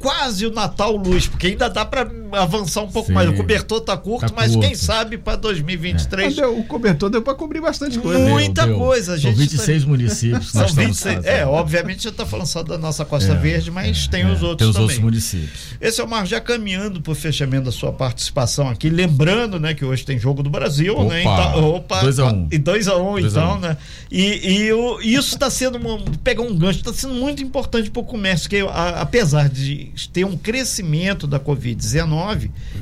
quase 0.01 0.45
o 0.45 0.51
Natal 0.51 0.97
luz, 0.97 1.29
porque 1.29 1.47
ainda 1.47 1.71
dá 1.71 1.85
para 1.85 2.05
avançar 2.33 2.83
um 2.83 2.89
pouco 2.91 3.09
Sim. 3.09 3.15
mais. 3.15 3.29
O 3.29 3.35
cobertor 3.35 3.81
tá 3.81 3.97
curto, 3.97 4.29
Tá 4.29 4.33
mas 4.37 4.53
quem 4.53 4.61
curto. 4.63 4.77
sabe 4.79 5.19
para 5.19 5.37
2023 5.37 6.27
Mas 6.27 6.37
deu- 6.37 6.59
o 6.59 6.65
cobertor 6.65 7.11
deu 7.11 7.23
para 7.23 7.35
cobrir 7.35 7.61
bastante 7.61 7.99
coisa. 7.99 8.19
Né? 8.25 8.31
Muita 8.31 8.63
Deu, 8.65 8.75
deu. 8.77 8.79
coisa, 8.85 9.15
a 9.15 9.19
São 9.19 9.31
gente 9.31 9.39
26 9.39 9.85
municípios 9.85 10.47
que 10.47 10.53
São 10.53 10.63
nós 10.63 10.71
estamos 10.71 10.89
26. 10.91 11.15
fazendo. 11.17 11.33
É, 11.33 11.47
obviamente 11.47 12.03
você 12.03 12.09
está 12.09 12.25
falando 12.27 12.47
só 12.47 12.63
da 12.63 12.79
nossa 12.79 13.05
Costa 13.05 13.33
É, 13.33 13.37
Verde, 13.37 13.71
mas 13.71 14.07
tem 14.07 14.23
é, 14.23 14.27
os 14.31 14.43
outros 14.43 14.59
Tem 14.59 14.67
os 14.69 14.73
também. 14.75 14.83
outros 14.85 14.99
municípios. 14.99 15.61
Esse 15.81 16.01
é 16.01 16.05
o 16.05 16.09
Marcos, 16.09 16.31
já 16.31 16.41
caminhando 16.41 17.01
para 17.01 17.13
o 17.13 17.15
fechamento 17.15 17.65
da 17.65 17.73
sua 17.73 17.93
participação 17.93 18.69
aqui. 18.69 18.89
Lembrando, 18.91 19.59
né, 19.61 19.75
que 19.75 19.85
hoje 19.85 20.05
tem 20.05 20.19
Jogo 20.19 20.43
do 20.43 20.51
Brasil, 20.51 20.95
Opa, 20.95 21.05
né? 21.15 21.21
Então, 21.23 21.65
opa, 21.65 22.01
2 22.01 22.19
a 22.19 22.27
1. 22.27 22.49
E 22.51 22.59
2 22.59 22.89
a 22.89 22.97
1 22.97 23.13
2 23.21 23.37
a 23.37 23.41
então, 23.41 23.57
1. 23.57 23.61
né? 23.61 23.77
E, 24.11 24.53
e 24.67 24.73
o- 24.73 25.01
isso 25.01 25.35
está 25.35 25.51
sendo, 25.51 25.77
uma, 25.79 25.99
pegar 26.25 26.43
um 26.43 26.55
gancho, 26.57 26.79
está 26.81 26.93
sendo 26.93 27.15
muito 27.15 27.43
importante 27.43 27.91
para 27.91 28.01
o 28.01 28.05
comércio, 28.05 28.49
que 28.49 28.61
a- 28.61 29.01
apesar 29.01 29.49
de 29.49 29.91
ter 30.13 30.25
um 30.25 30.37
crescimento 30.37 31.27
da 31.27 31.39
Covid-19, 31.39 32.18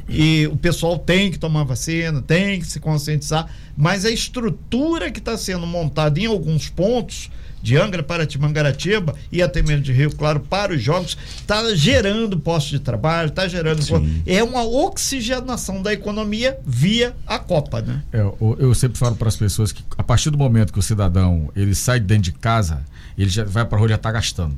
e 0.08 0.46
o 0.46 0.56
pessoal 0.56 0.98
tem 0.98 1.30
que 1.30 1.38
tomar 1.38 1.64
vacina, 1.64 2.22
tem 2.22 2.60
que 2.60 2.66
se 2.66 2.80
conscientizar, 2.80 3.48
mas 3.76 4.04
a 4.04 4.10
estrutura 4.10 5.10
que 5.10 5.18
está 5.18 5.36
sendo 5.36 5.66
montada 5.66 6.18
em 6.18 6.26
alguns 6.26 6.68
pontos 6.68 7.30
de 7.66 7.76
Angra 7.76 8.00
para 8.00 8.26
Mangaratiba 8.38 9.16
e 9.32 9.42
até 9.42 9.60
mesmo 9.60 9.82
de 9.82 9.92
Rio 9.92 10.14
Claro 10.14 10.38
para 10.38 10.72
os 10.72 10.80
jogos, 10.80 11.18
está 11.36 11.74
gerando 11.74 12.38
postos 12.38 12.70
de 12.70 12.78
trabalho, 12.78 13.28
está 13.28 13.48
gerando. 13.48 13.82
É 14.24 14.40
uma 14.44 14.62
oxigenação 14.62 15.82
da 15.82 15.92
economia 15.92 16.56
via 16.64 17.16
a 17.26 17.40
Copa, 17.40 17.82
né? 17.82 18.02
É, 18.12 18.20
eu, 18.20 18.56
eu 18.60 18.72
sempre 18.72 18.96
falo 18.96 19.16
para 19.16 19.26
as 19.26 19.36
pessoas 19.36 19.72
que 19.72 19.82
a 19.98 20.02
partir 20.04 20.30
do 20.30 20.38
momento 20.38 20.72
que 20.72 20.78
o 20.78 20.82
cidadão 20.82 21.50
ele 21.56 21.74
sai 21.74 21.98
de 21.98 22.06
dentro 22.06 22.24
de 22.24 22.32
casa, 22.32 22.84
ele 23.18 23.30
já 23.30 23.42
vai 23.42 23.64
para 23.64 23.76
a 23.76 23.80
rua 23.80 23.88
já 23.88 23.96
está 23.96 24.12
gastando. 24.12 24.54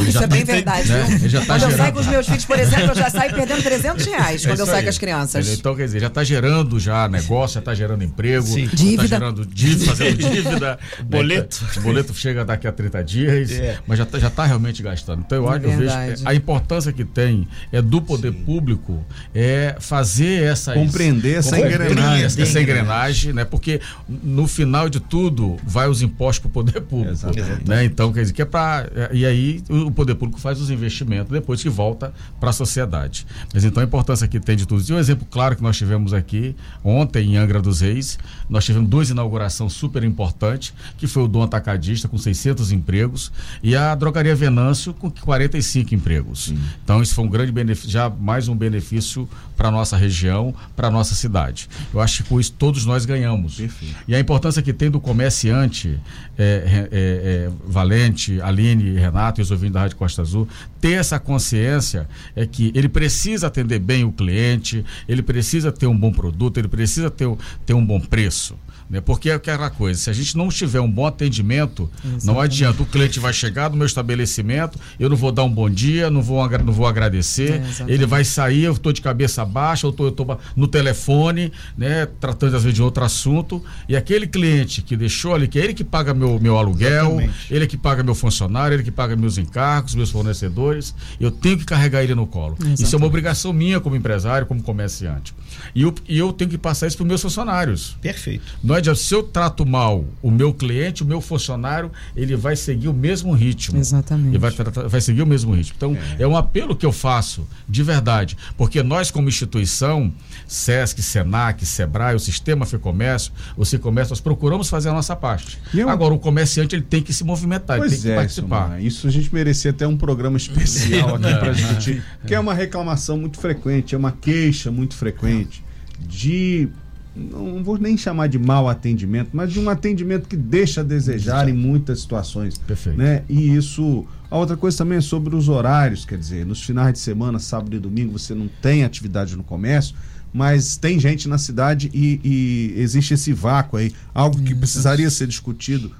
Ele 0.00 0.08
Isso 0.08 0.18
é 0.18 0.20
tá- 0.22 0.26
bem 0.26 0.44
verdade, 0.44 0.88
né? 0.88 1.04
viu? 1.06 1.16
Ele 1.16 1.28
já 1.28 1.40
tá 1.40 1.46
Quando 1.46 1.62
eu 1.62 1.68
gerando. 1.70 1.76
saio 1.78 1.92
com 1.92 2.00
os 2.00 2.06
meus 2.06 2.26
filhos, 2.26 2.44
por 2.44 2.58
exemplo, 2.58 2.86
eu 2.86 2.94
já 2.94 3.10
saio 3.10 3.34
perdendo 3.34 3.62
300 3.62 4.06
reais 4.06 4.44
É 4.44 4.48
quando 4.48 4.58
eu 4.60 4.64
isso 4.64 4.66
saio 4.66 4.76
aí. 4.78 4.82
com 4.84 4.88
as 4.90 4.98
crianças. 4.98 5.48
Então, 5.48 5.76
quer 5.76 5.84
dizer, 5.84 6.00
já 6.00 6.06
está 6.06 6.24
gerando 6.24 6.80
já 6.80 7.08
negócio, 7.08 7.54
já 7.54 7.60
está 7.60 7.74
gerando 7.74 8.02
emprego, 8.04 8.46
Sim. 8.46 8.66
já 8.66 8.74
Dívida. 8.74 9.04
está 9.04 9.18
gerando 9.18 9.46
dívida, 9.46 9.84
fazendo 9.86 10.16
dívida. 10.30 10.78
Boleto. 11.04 11.58
né? 11.62 11.68
O 11.76 11.80
boleto 11.80 12.14
chega 12.14 12.44
daqui 12.44 12.66
a 12.66 12.72
30 12.72 13.02
dias, 13.04 13.50
É. 13.52 13.78
mas 13.86 13.98
já 13.98 14.04
está 14.04 14.18
já 14.18 14.30
tá 14.30 14.44
realmente 14.46 14.82
gastando. 14.82 15.22
Então, 15.26 15.38
eu, 15.38 15.52
É 15.52 15.56
acho- 15.56 15.66
eu 15.66 15.78
vejo 15.78 16.22
que 16.22 16.28
a 16.28 16.34
importância 16.34 16.92
que 16.92 17.04
tem 17.04 17.46
é 17.72 17.82
do 17.82 18.00
poder 18.00 18.32
público 18.32 19.04
é 19.34 19.76
fazer 19.80 20.42
essa 20.44 20.72
Compreender 20.74 21.38
essa 21.38 21.58
engrenagem. 21.58 22.24
essa, 22.24 22.40
essa 22.42 22.60
engrenagem, 22.60 23.32
né? 23.32 23.44
Porque 23.44 23.80
no 24.08 24.46
final 24.46 24.88
de 24.88 25.00
tudo 25.00 25.56
vai 25.64 25.88
os 25.88 26.02
impostos 26.02 26.38
para 26.40 26.48
o 26.48 26.50
poder 26.52 26.80
público, 26.82 27.12
Exatamente. 27.12 27.68
né? 27.68 27.84
Então 27.84 28.12
quer 28.12 28.22
dizer 28.22 28.32
que 28.32 28.42
é 28.42 28.44
para 28.44 28.90
e 29.12 29.24
aí 29.26 29.62
o 29.68 29.81
o 29.82 29.90
poder 29.90 30.14
público 30.14 30.40
faz 30.40 30.60
os 30.60 30.70
investimentos 30.70 31.32
depois 31.32 31.62
que 31.62 31.68
volta 31.68 32.12
para 32.40 32.50
a 32.50 32.52
sociedade. 32.52 33.26
Mas 33.52 33.64
então 33.64 33.82
a 33.82 33.84
importância 33.84 34.26
que 34.26 34.40
tem 34.40 34.56
de 34.56 34.66
tudo. 34.66 34.80
isso. 34.80 34.92
E 34.92 34.94
um 34.94 34.98
exemplo 34.98 35.26
claro 35.30 35.56
que 35.56 35.62
nós 35.62 35.76
tivemos 35.76 36.12
aqui 36.12 36.54
ontem 36.84 37.32
em 37.32 37.36
Angra 37.36 37.60
dos 37.60 37.80
Reis, 37.80 38.18
nós 38.48 38.64
tivemos 38.64 38.88
duas 38.88 39.10
inaugurações 39.10 39.72
super 39.72 40.04
importantes, 40.04 40.72
que 40.96 41.06
foi 41.06 41.22
o 41.22 41.28
Dom 41.28 41.42
Atacadista 41.42 42.08
com 42.08 42.18
600 42.18 42.72
empregos 42.72 43.32
e 43.62 43.76
a 43.76 43.94
Drogaria 43.94 44.34
Venâncio 44.34 44.94
com 44.94 45.10
45 45.10 45.94
empregos. 45.94 46.54
Então 46.82 47.02
isso 47.02 47.14
foi 47.14 47.24
um 47.24 47.28
grande 47.28 47.52
benefício, 47.52 47.90
já 47.90 48.08
mais 48.08 48.48
um 48.48 48.56
benefício 48.56 49.28
para 49.56 49.70
nossa 49.70 49.96
região, 49.96 50.54
para 50.74 50.90
nossa 50.90 51.14
cidade. 51.14 51.68
Eu 51.92 52.00
acho 52.00 52.22
que 52.22 52.28
com 52.28 52.40
isso 52.40 52.52
todos 52.52 52.84
nós 52.84 53.04
ganhamos. 53.04 53.56
Perfeito. 53.56 53.96
E 54.08 54.14
a 54.14 54.20
importância 54.20 54.62
que 54.62 54.72
tem 54.72 54.90
do 54.90 55.00
comerciante 55.00 56.00
é, 56.38 56.42
é, 56.44 56.88
é, 56.92 57.50
Valente, 57.66 58.40
Aline, 58.40 58.98
Renato 58.98 59.40
e 59.40 59.42
os 59.42 59.50
ouvintes 59.62 59.74
da 59.74 59.80
Rádio 59.80 59.96
Costa 59.96 60.22
Azul, 60.22 60.48
ter 60.80 60.92
essa 60.92 61.18
consciência 61.18 62.08
é 62.34 62.46
que 62.46 62.72
ele 62.74 62.88
precisa 62.88 63.46
atender 63.46 63.78
bem 63.78 64.04
o 64.04 64.12
cliente, 64.12 64.84
ele 65.08 65.22
precisa 65.22 65.70
ter 65.70 65.86
um 65.86 65.96
bom 65.96 66.12
produto, 66.12 66.58
ele 66.58 66.68
precisa 66.68 67.10
ter, 67.10 67.28
ter 67.64 67.74
um 67.74 67.84
bom 67.84 68.00
preço. 68.00 68.56
Né? 68.88 69.00
Porque 69.00 69.30
é 69.30 69.34
aquela 69.34 69.70
coisa, 69.70 69.98
se 69.98 70.10
a 70.10 70.12
gente 70.12 70.36
não 70.36 70.48
tiver 70.48 70.80
um 70.80 70.90
bom 70.90 71.06
atendimento, 71.06 71.90
Exatamente. 71.98 72.26
não 72.26 72.40
adianta. 72.40 72.82
O 72.82 72.86
cliente 72.86 73.18
vai 73.18 73.32
chegar 73.32 73.70
no 73.70 73.76
meu 73.76 73.86
estabelecimento, 73.86 74.78
eu 74.98 75.08
não 75.08 75.16
vou 75.16 75.32
dar 75.32 75.44
um 75.44 75.50
bom 75.50 75.68
dia, 75.68 76.10
não 76.10 76.22
vou, 76.22 76.48
não 76.60 76.72
vou 76.72 76.86
agradecer, 76.86 77.60
é, 77.60 77.92
ele 77.92 78.06
vai 78.06 78.24
sair, 78.24 78.64
eu 78.64 78.72
estou 78.72 78.92
de 78.92 79.00
cabeça 79.00 79.44
baixa, 79.44 79.86
eu 79.86 79.90
estou 79.90 80.40
no 80.56 80.68
telefone, 80.68 81.52
né, 81.76 82.06
tratando 82.20 82.56
às 82.56 82.62
vezes 82.62 82.76
de 82.76 82.82
outro 82.82 83.04
assunto, 83.04 83.62
e 83.88 83.96
aquele 83.96 84.26
cliente 84.26 84.82
que 84.82 84.96
deixou 84.96 85.34
ali, 85.34 85.48
que 85.48 85.58
é 85.58 85.64
ele 85.64 85.74
que 85.74 85.84
paga 85.84 86.12
meu, 86.14 86.38
meu 86.40 86.58
aluguel, 86.58 87.12
Exatamente. 87.12 87.54
ele 87.54 87.66
que 87.66 87.76
paga 87.76 88.02
meu 88.02 88.14
funcionário, 88.14 88.74
ele 88.74 88.82
que 88.82 88.90
paga 88.90 89.16
meus 89.16 89.38
encargos, 89.38 89.94
meus 89.94 90.10
fornecedores, 90.10 90.94
eu 91.18 91.30
tenho 91.30 91.58
que 91.58 91.64
carregar 91.64 92.02
ele 92.02 92.14
no 92.14 92.26
colo. 92.26 92.54
Exatamente. 92.54 92.82
Isso 92.82 92.94
é 92.94 92.98
uma 92.98 93.06
obrigação 93.06 93.52
minha 93.52 93.80
como 93.80 93.96
empresário, 93.96 94.46
como 94.46 94.62
comerciante. 94.62 95.34
E 95.74 95.82
eu, 95.82 95.94
e 96.08 96.18
eu 96.18 96.32
tenho 96.32 96.50
que 96.50 96.58
passar 96.58 96.86
isso 96.86 96.96
para 96.96 97.04
os 97.04 97.08
meus 97.08 97.22
funcionários. 97.22 97.96
Perfeito. 98.00 98.44
Não 98.62 98.71
adianta, 98.78 98.98
se 98.98 99.14
eu 99.14 99.22
trato 99.22 99.66
mal 99.66 100.04
o 100.22 100.30
meu 100.30 100.52
cliente, 100.52 101.02
o 101.02 101.06
meu 101.06 101.20
funcionário, 101.20 101.90
ele 102.16 102.36
vai 102.36 102.56
seguir 102.56 102.88
o 102.88 102.92
mesmo 102.92 103.32
ritmo. 103.32 103.78
Exatamente. 103.78 104.28
Ele 104.28 104.38
vai, 104.38 104.50
vai 104.50 105.00
seguir 105.00 105.22
o 105.22 105.26
mesmo 105.26 105.54
ritmo. 105.54 105.74
Então, 105.76 105.96
é. 106.18 106.22
é 106.22 106.26
um 106.26 106.36
apelo 106.36 106.76
que 106.76 106.86
eu 106.86 106.92
faço, 106.92 107.46
de 107.68 107.82
verdade. 107.82 108.36
Porque 108.56 108.82
nós, 108.82 109.10
como 109.10 109.28
instituição, 109.28 110.12
SESC, 110.46 111.02
SENAC, 111.02 111.64
SEBRAE, 111.64 112.14
o 112.14 112.20
Sistema 112.20 112.66
FEComércio, 112.66 113.32
o 113.56 113.64
Cicomércio, 113.64 114.12
nós 114.12 114.20
procuramos 114.20 114.68
fazer 114.68 114.90
a 114.90 114.92
nossa 114.92 115.16
parte. 115.16 115.58
Eu... 115.74 115.88
Agora, 115.88 116.14
o 116.14 116.18
comerciante 116.18 116.74
ele 116.74 116.82
tem 116.82 117.02
que 117.02 117.12
se 117.12 117.24
movimentar, 117.24 117.78
pois 117.78 117.92
ele 117.92 118.00
tem 118.00 118.10
que 118.10 118.12
é, 118.12 118.16
participar. 118.16 118.82
Isso 118.82 119.06
a 119.06 119.10
gente 119.10 119.32
merecia 119.34 119.70
até 119.70 119.86
um 119.86 119.96
programa 119.96 120.36
especial 120.36 121.14
aqui 121.16 121.34
para 121.34 121.52
discutir, 121.52 122.02
que 122.26 122.34
é 122.34 122.40
uma 122.40 122.54
reclamação 122.54 123.16
muito 123.18 123.38
frequente, 123.40 123.94
é 123.94 123.98
uma 123.98 124.12
queixa 124.12 124.70
muito 124.70 124.94
frequente 124.94 125.64
de 126.00 126.68
não 127.14 127.62
vou 127.62 127.78
nem 127.78 127.96
chamar 127.96 128.26
de 128.26 128.38
mau 128.38 128.68
atendimento, 128.68 129.30
mas 129.32 129.52
de 129.52 129.60
um 129.60 129.68
atendimento 129.68 130.28
que 130.28 130.36
deixa 130.36 130.80
a 130.80 130.84
desejar 130.84 131.48
em 131.48 131.52
muitas 131.52 132.00
situações. 132.00 132.56
Perfeito. 132.58 132.98
Né? 132.98 133.22
E 133.28 133.54
isso. 133.54 134.06
A 134.30 134.38
outra 134.38 134.56
coisa 134.56 134.78
também 134.78 134.96
é 134.96 135.00
sobre 135.02 135.36
os 135.36 135.48
horários, 135.48 136.06
quer 136.06 136.18
dizer, 136.18 136.46
nos 136.46 136.62
finais 136.62 136.94
de 136.94 136.98
semana, 136.98 137.38
sábado 137.38 137.76
e 137.76 137.78
domingo, 137.78 138.18
você 138.18 138.34
não 138.34 138.48
tem 138.62 138.82
atividade 138.82 139.36
no 139.36 139.44
comércio, 139.44 139.94
mas 140.32 140.78
tem 140.78 140.98
gente 140.98 141.28
na 141.28 141.36
cidade 141.36 141.90
e, 141.92 142.18
e 142.24 142.80
existe 142.80 143.12
esse 143.12 143.30
vácuo 143.34 143.76
aí, 143.76 143.92
algo 144.14 144.40
que 144.42 144.54
precisaria 144.54 145.10
ser 145.10 145.26
discutido 145.26 145.92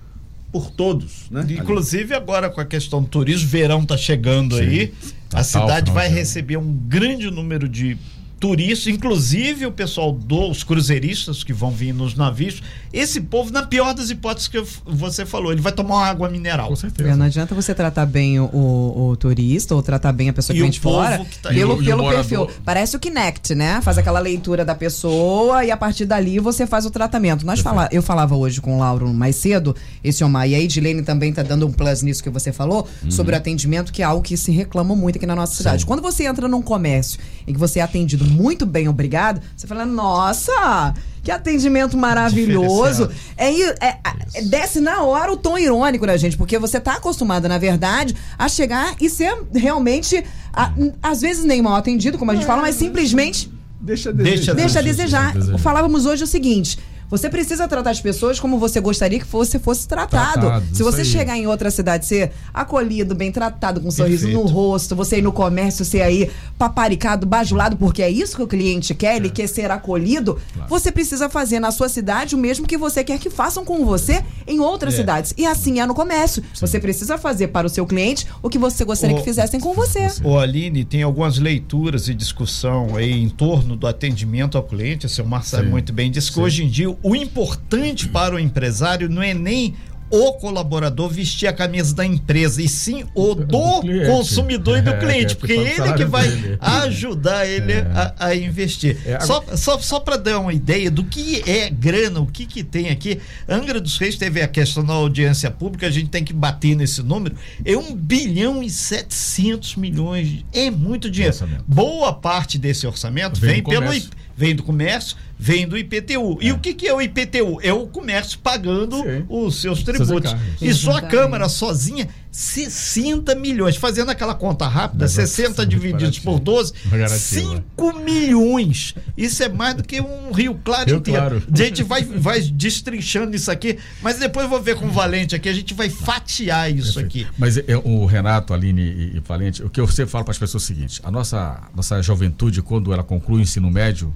por 0.51 0.71
todos, 0.71 1.27
né? 1.31 1.47
Inclusive 1.51 2.15
agora 2.15 2.49
com 2.49 2.61
a 2.61 2.65
questão 2.65 3.03
do 3.03 3.09
turismo, 3.09 3.49
verão 3.49 3.83
está 3.83 3.99
chegando 3.99 4.57
Sim. 4.57 4.63
aí, 4.63 4.95
a 5.33 5.43
cidade 5.43 5.91
vai 5.91 6.09
receber 6.09 6.57
um 6.57 6.73
grande 6.73 7.31
número 7.31 7.69
de 7.69 7.99
turistas, 8.43 8.93
inclusive 8.93 9.67
o 9.67 9.71
pessoal 9.71 10.11
dos 10.11 10.65
cruzeiristas 10.65 11.45
que 11.45 11.53
vão 11.53 11.71
vir 11.71 11.95
nos 11.95 12.17
navios. 12.17 12.61
Esse 12.93 13.21
povo, 13.21 13.53
na 13.53 13.63
pior 13.63 13.95
das 13.95 14.11
hipóteses 14.11 14.49
que 14.49 14.61
você 14.85 15.25
falou, 15.25 15.53
ele 15.53 15.61
vai 15.61 15.71
tomar 15.71 15.95
uma 15.95 16.07
água 16.07 16.29
mineral. 16.29 16.69
Com 16.69 16.75
certeza. 16.75 17.09
É, 17.09 17.15
não 17.15 17.27
adianta 17.27 17.55
você 17.55 17.73
tratar 17.73 18.05
bem 18.05 18.41
o, 18.41 18.47
o, 18.47 19.11
o, 19.11 19.17
turista 19.17 19.77
ou 19.77 19.83
tratar 19.83 20.11
bem 20.11 20.29
a 20.29 20.33
pessoa 20.33 20.55
que 20.55 20.61
vem 20.61 20.71
de 20.73 20.81
fora 20.81 21.25
tá 21.41 21.51
pelo, 21.51 21.81
e 21.81 21.85
pelo 21.85 22.09
perfil. 22.09 22.51
Parece 22.65 22.97
o 22.97 22.99
Kinect, 22.99 23.55
né? 23.55 23.81
Faz 23.81 23.97
aquela 23.97 24.19
leitura 24.19 24.65
da 24.65 24.75
pessoa 24.75 25.65
e 25.65 25.71
a 25.71 25.77
partir 25.77 26.05
dali 26.05 26.41
você 26.41 26.67
faz 26.67 26.85
o 26.85 26.91
tratamento. 26.91 27.47
Nós 27.47 27.61
fala, 27.61 27.89
eu 27.93 28.03
falava 28.03 28.35
hoje 28.35 28.61
com 28.61 28.75
o 28.75 28.79
Lauro 28.81 29.15
mais 29.15 29.37
cedo, 29.37 29.77
esse 30.03 30.25
Omar, 30.25 30.49
e 30.49 30.57
a 30.57 30.61
Edilene 30.61 31.03
também 31.03 31.33
tá 31.33 31.45
dando 31.45 31.65
um 31.65 31.71
plus 31.71 32.03
nisso 32.03 32.21
que 32.21 32.31
você 32.31 32.53
falou, 32.53 32.89
uhum. 33.05 33.11
sobre 33.13 33.37
o 33.37 33.39
atendimento, 33.39 33.93
que 33.93 34.03
é 34.03 34.05
algo 34.05 34.21
que 34.21 34.37
se 34.37 34.51
reclama 34.51 34.97
muito 34.97 35.15
aqui 35.15 35.27
na 35.27 35.37
nossa 35.37 35.55
cidade. 35.55 35.83
Sim. 35.83 35.87
Quando 35.87 36.03
você 36.03 36.25
entra 36.27 36.49
num 36.49 36.61
comércio 36.61 37.21
em 37.47 37.53
que 37.53 37.59
você 37.59 37.79
é 37.79 37.83
atendido 37.83 38.32
muito 38.33 38.67
bem, 38.67 38.89
obrigado, 38.89 39.41
você 39.57 39.67
fala, 39.67 39.85
nossa, 39.85 40.95
que 41.23 41.31
atendimento 41.31 41.97
maravilhoso. 41.97 43.11
É, 43.37 43.51
é, 43.51 43.99
é, 44.35 44.43
desce 44.43 44.81
na 44.81 45.03
hora 45.03 45.33
o 45.33 45.37
tom 45.37 45.57
irônico 45.57 46.07
da 46.07 46.17
gente, 46.17 46.37
porque 46.37 46.59
você 46.59 46.79
está 46.79 46.95
acostumado, 46.95 47.49
na 47.49 47.59
verdade, 47.59 48.15
a 48.39 48.49
chegar 48.49 48.97
e 49.01 49.09
ser 49.09 49.35
realmente, 49.55 50.23
a, 50.53 50.73
às 51.03 51.21
vezes 51.21 51.45
nem 51.45 51.63
mal 51.63 51.77
atendido, 51.77 52.19
como 52.19 52.31
a 52.31 52.35
gente 52.35 52.47
fala, 52.47 52.63
mas 52.63 52.75
simplesmente. 52.75 53.53
Deixa 53.81 54.11
a 54.11 54.13
desejar. 54.13 54.55
Deixa, 54.55 54.55
deixa 54.55 54.79
a 54.79 54.83
desejar. 54.83 55.59
Falávamos 55.59 56.07
hoje 56.07 56.23
o 56.23 56.27
seguinte: 56.27 56.79
você 57.13 57.29
precisa 57.29 57.69
tratar 57.69 57.91
as 57.91 58.01
pessoas 58.01 58.41
como 58.41 58.59
você 58.59 58.81
gostaria 58.81 59.19
que 59.19 59.27
você 59.27 59.59
fosse 59.59 59.87
tratado. 59.87 60.41
tratado 60.41 60.65
Se 60.75 60.83
você 60.83 61.05
chegar 61.05 61.37
em 61.37 61.47
outra 61.47 61.71
cidade, 61.71 62.07
ser 62.07 62.33
acolhido, 62.55 63.15
bem 63.15 63.31
tratado, 63.31 63.83
com 63.83 63.89
um 63.89 63.91
sorriso 63.91 64.29
no 64.29 64.41
rosto, 64.47 64.97
você 64.97 65.19
ir 65.19 65.23
no 65.23 65.31
comércio, 65.31 65.85
ser 65.85 66.01
aí 66.01 66.31
paparicado, 66.57 67.27
bajulado, 67.27 67.77
porque 67.77 68.03
é 68.03 68.09
isso 68.09 68.35
que 68.35 68.43
o 68.43 68.47
cliente 68.47 68.95
quer, 68.95 69.13
é. 69.13 69.17
ele 69.17 69.29
quer 69.29 69.47
ser 69.47 69.71
acolhido, 69.71 70.41
claro. 70.55 70.71
você 70.71 70.91
precisa 70.91 71.29
fazer 71.29 71.61
na 71.61 71.71
sua 71.71 71.87
cidade 71.87 72.35
o 72.35 72.39
mesmo 72.39 72.67
que 72.67 72.79
você 72.79 73.05
quer 73.05 73.19
que 73.19 73.29
façam 73.29 73.63
com 73.63 73.85
você 73.85 74.25
em 74.47 74.59
outras 74.61 74.95
é. 74.95 74.97
cidades. 74.97 75.35
E 75.37 75.45
assim 75.45 75.81
é 75.81 75.87
no 75.87 75.95
comércio. 75.95 76.43
Sim. 76.55 76.67
Você 76.67 76.81
precisa 76.81 77.19
fazer 77.19 77.49
para 77.49 77.67
o 77.67 77.71
seu 77.71 77.85
cliente 77.85 78.27
o 78.43 78.49
que 78.49 78.59
você 78.59 78.87
gostaria 78.87 79.15
o, 79.15 79.19
que 79.19 79.25
fizessem 79.25 79.61
com 79.61 79.75
você. 79.75 80.09
Ô 80.25 80.39
Aline, 80.39 80.83
tem 80.83 81.03
algumas 81.03 81.39
leituras 81.39 82.09
e 82.09 82.15
discussão 82.15 82.97
aí 82.97 83.13
em 83.13 83.29
torno 83.29 83.77
do 83.77 83.87
atendimento 83.87 84.57
ao 84.57 84.65
cliente, 84.65 85.05
o 85.05 85.11
seu 85.11 85.27
Marcelo 85.27 85.63
sabe 85.63 85.71
muito 85.71 85.93
bem 85.93 86.11
disso, 86.11 86.33
que 86.33 86.41
hoje 86.41 86.65
em 86.65 86.69
dia 86.69 86.89
o 87.03 87.17
importante 87.17 88.09
para 88.09 88.35
o 88.35 88.39
empresário 88.39 89.09
não 89.09 89.23
é 89.23 89.35
nem 89.35 89.75
o 90.13 90.35
colaborador 90.35 91.09
vestir 91.09 91.47
a 91.47 91.55
camisa 91.55 91.95
da 91.95 92.05
empresa, 92.05 92.61
e 92.61 92.69
sim 92.69 93.03
o 93.15 93.35
do, 93.35 93.47
do 93.47 94.07
consumidor 94.07 94.77
e 94.77 94.83
do 94.83 94.91
é, 94.93 94.99
cliente, 94.99 95.33
é, 95.33 95.37
porque 95.37 95.53
ele 95.55 95.93
que 95.95 96.05
vai 96.05 96.29
dele. 96.29 96.59
ajudar 96.61 97.47
ele 97.47 97.73
é. 97.73 97.91
a, 97.95 98.27
a, 98.27 98.37
investir. 98.37 98.99
É, 99.07 99.19
só 99.21 99.43
só, 99.57 99.79
só 99.79 99.99
para 99.99 100.19
dar 100.19 100.39
uma 100.39 100.53
ideia 100.53 100.91
do 100.91 101.03
que 101.03 101.43
é 101.51 101.71
grana, 101.71 102.21
o 102.21 102.27
que, 102.27 102.45
que 102.45 102.63
tem 102.63 102.91
aqui, 102.91 103.19
Angra 103.49 103.81
dos 103.81 103.97
Reis 103.97 104.17
teve 104.17 104.43
a 104.43 104.49
questão 104.49 104.85
da 104.85 104.93
audiência 104.93 105.51
pública, 105.51 105.87
a 105.87 105.91
gente 105.91 106.11
tem 106.11 106.23
que 106.23 106.35
bater 106.35 106.77
nesse 106.77 107.03
número, 107.03 107.35
é 107.65 107.75
um 107.75 107.95
bilhão 107.97 108.63
e 108.63 108.69
700 108.69 109.77
milhões, 109.77 110.45
é 110.53 110.71
muito 110.71 111.11
dinheiro. 111.11 111.35
Orçamento. 111.35 111.65
Boa 111.67 112.13
parte 112.13 112.59
desse 112.59 112.87
orçamento 112.87 113.41
vem, 113.41 113.55
vem 113.55 113.63
pelo 113.63 113.91
vem 114.37 114.55
do 114.55 114.63
comércio, 114.63 115.17
vem 115.43 115.67
do 115.67 115.77
IPTU. 115.77 116.39
É. 116.41 116.47
E 116.47 116.53
o 116.53 116.59
que, 116.61 116.73
que 116.73 116.87
é 116.87 116.95
o 116.95 117.03
IPTU? 117.03 117.59
É 117.63 117.73
o 117.73 117.89
comércio 117.89 118.39
pagando 118.39 119.03
Sim. 119.03 119.25
os 119.29 119.61
seus 119.61 119.83
tributos. 119.83 120.37
e 120.61 120.73
só 120.73 120.99
a 120.99 121.03
Câmara 121.03 121.49
sozinha, 121.49 122.09
60 122.31 123.35
milhões. 123.35 123.75
Fazendo 123.75 124.13
aquela 124.13 124.37
conta 124.37 124.69
rápida, 124.69 125.09
60 125.09 125.67
divididos 125.67 126.21
por 126.21 126.39
12, 126.39 126.75
5 127.09 127.99
milhões. 127.99 128.95
Isso 129.17 129.43
é 129.43 129.49
mais 129.49 129.75
do 129.75 129.83
que 129.83 130.01
um 130.01 130.31
Rio 130.31 130.55
Claro 130.63 130.89
Rio 130.89 130.99
inteiro. 130.99 131.21
Claro. 131.21 131.43
A 131.53 131.57
gente 131.57 131.83
vai, 131.83 132.05
vai 132.05 132.41
destrinchando 132.41 133.35
isso 133.35 133.51
aqui, 133.51 133.79
mas 134.01 134.21
depois 134.21 134.45
eu 134.45 134.51
vou 134.51 134.63
ver 134.63 134.77
com 134.77 134.87
o 134.87 134.91
Valente 134.93 135.35
aqui, 135.35 135.49
a 135.49 135.53
gente 135.53 135.75
vai 135.75 135.91
fatiar 135.91 136.71
isso 136.73 137.01
aqui. 137.01 137.27
Mas 137.37 137.59
é, 137.59 137.77
o 137.83 138.07
Renato, 138.07 138.55
Aline 138.55 138.81
e, 138.81 139.17
e 139.17 139.21
Valente, 139.21 139.61
o 139.65 139.69
que 139.69 139.81
eu 139.81 139.89
sempre 139.89 140.13
falo 140.13 140.25
para 140.25 140.33
as 140.33 140.39
pessoas 140.39 140.63
é 140.63 140.65
o 140.65 140.67
seguinte: 140.67 141.01
a 141.03 141.11
nossa, 141.11 141.63
nossa 141.75 142.01
juventude, 142.01 142.63
quando 142.63 142.93
ela 142.93 143.03
conclui 143.03 143.41
o 143.41 143.43
ensino 143.43 143.69
médio, 143.69 144.15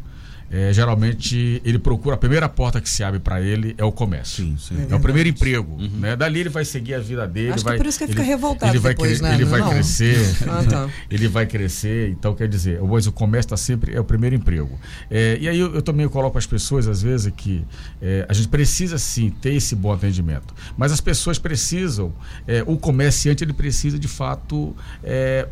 é, 0.51 0.73
geralmente 0.73 1.61
ele 1.65 1.79
procura 1.79 2.15
a 2.15 2.19
primeira 2.19 2.49
porta 2.49 2.81
que 2.81 2.89
se 2.89 3.03
abre 3.03 3.19
para 3.19 3.41
ele 3.41 3.75
é 3.77 3.85
o 3.85 3.91
comércio. 3.91 4.45
Sim, 4.45 4.57
sim. 4.59 4.87
É, 4.89 4.93
é 4.93 4.97
o 4.97 5.01
primeiro 5.01 5.29
emprego, 5.29 5.73
uhum. 5.73 5.91
né? 5.99 6.17
Dali 6.17 6.41
ele 6.41 6.49
vai 6.49 6.65
seguir 6.65 6.95
a 6.95 7.01
vida 7.01 7.27
dele, 7.27 7.53
Acho 7.53 7.65
vai, 7.65 7.75
que 7.75 7.81
é 7.81 7.83
por 7.83 7.89
isso 7.89 7.99
que 7.99 8.05
ele 8.05 8.13
fica 8.13 8.23
revoltado 8.23 8.73
ele 8.73 8.79
vai 8.79 8.95
depois, 8.95 9.21
né? 9.21 9.35
Ele 9.35 9.45
vai 9.45 9.61
não. 9.61 9.71
crescer, 9.71 10.19
ah, 10.49 10.65
tá. 10.65 10.91
ele 11.11 11.29
vai 11.29 11.47
crescer, 11.47 12.11
então 12.11 12.35
quer 12.35 12.49
dizer, 12.49 12.81
mas 12.83 13.07
o 13.07 13.13
comércio 13.13 13.47
está 13.47 13.57
sempre 13.57 13.95
é 13.95 14.01
o 14.01 14.05
primeiro 14.05 14.37
emprego. 14.37 14.79
É, 15.11 15.37
e 15.41 15.49
aí 15.49 15.59
eu, 15.59 15.75
eu, 15.75 15.83
também 15.83 16.09
coloco 16.09 16.39
as 16.39 16.47
pessoas 16.47 16.87
às 16.87 17.03
vezes 17.03 17.33
que 17.37 17.65
é, 18.01 18.25
a 18.29 18.33
gente 18.33 18.49
precisa 18.49 18.99
sim 18.99 19.31
ter 19.31 19.55
esse 19.55 19.75
bom 19.75 19.93
atendimento, 19.93 20.55
mas 20.77 20.93
as 20.93 21.01
pessoas 21.01 21.39
precisam, 21.39 22.13
é, 22.47 22.63
o 22.67 22.77
comerciante 22.77 23.43
ele 23.43 23.53
precisa 23.53 23.99
de 23.99 24.09
fato 24.09 24.75
é, 25.03 25.49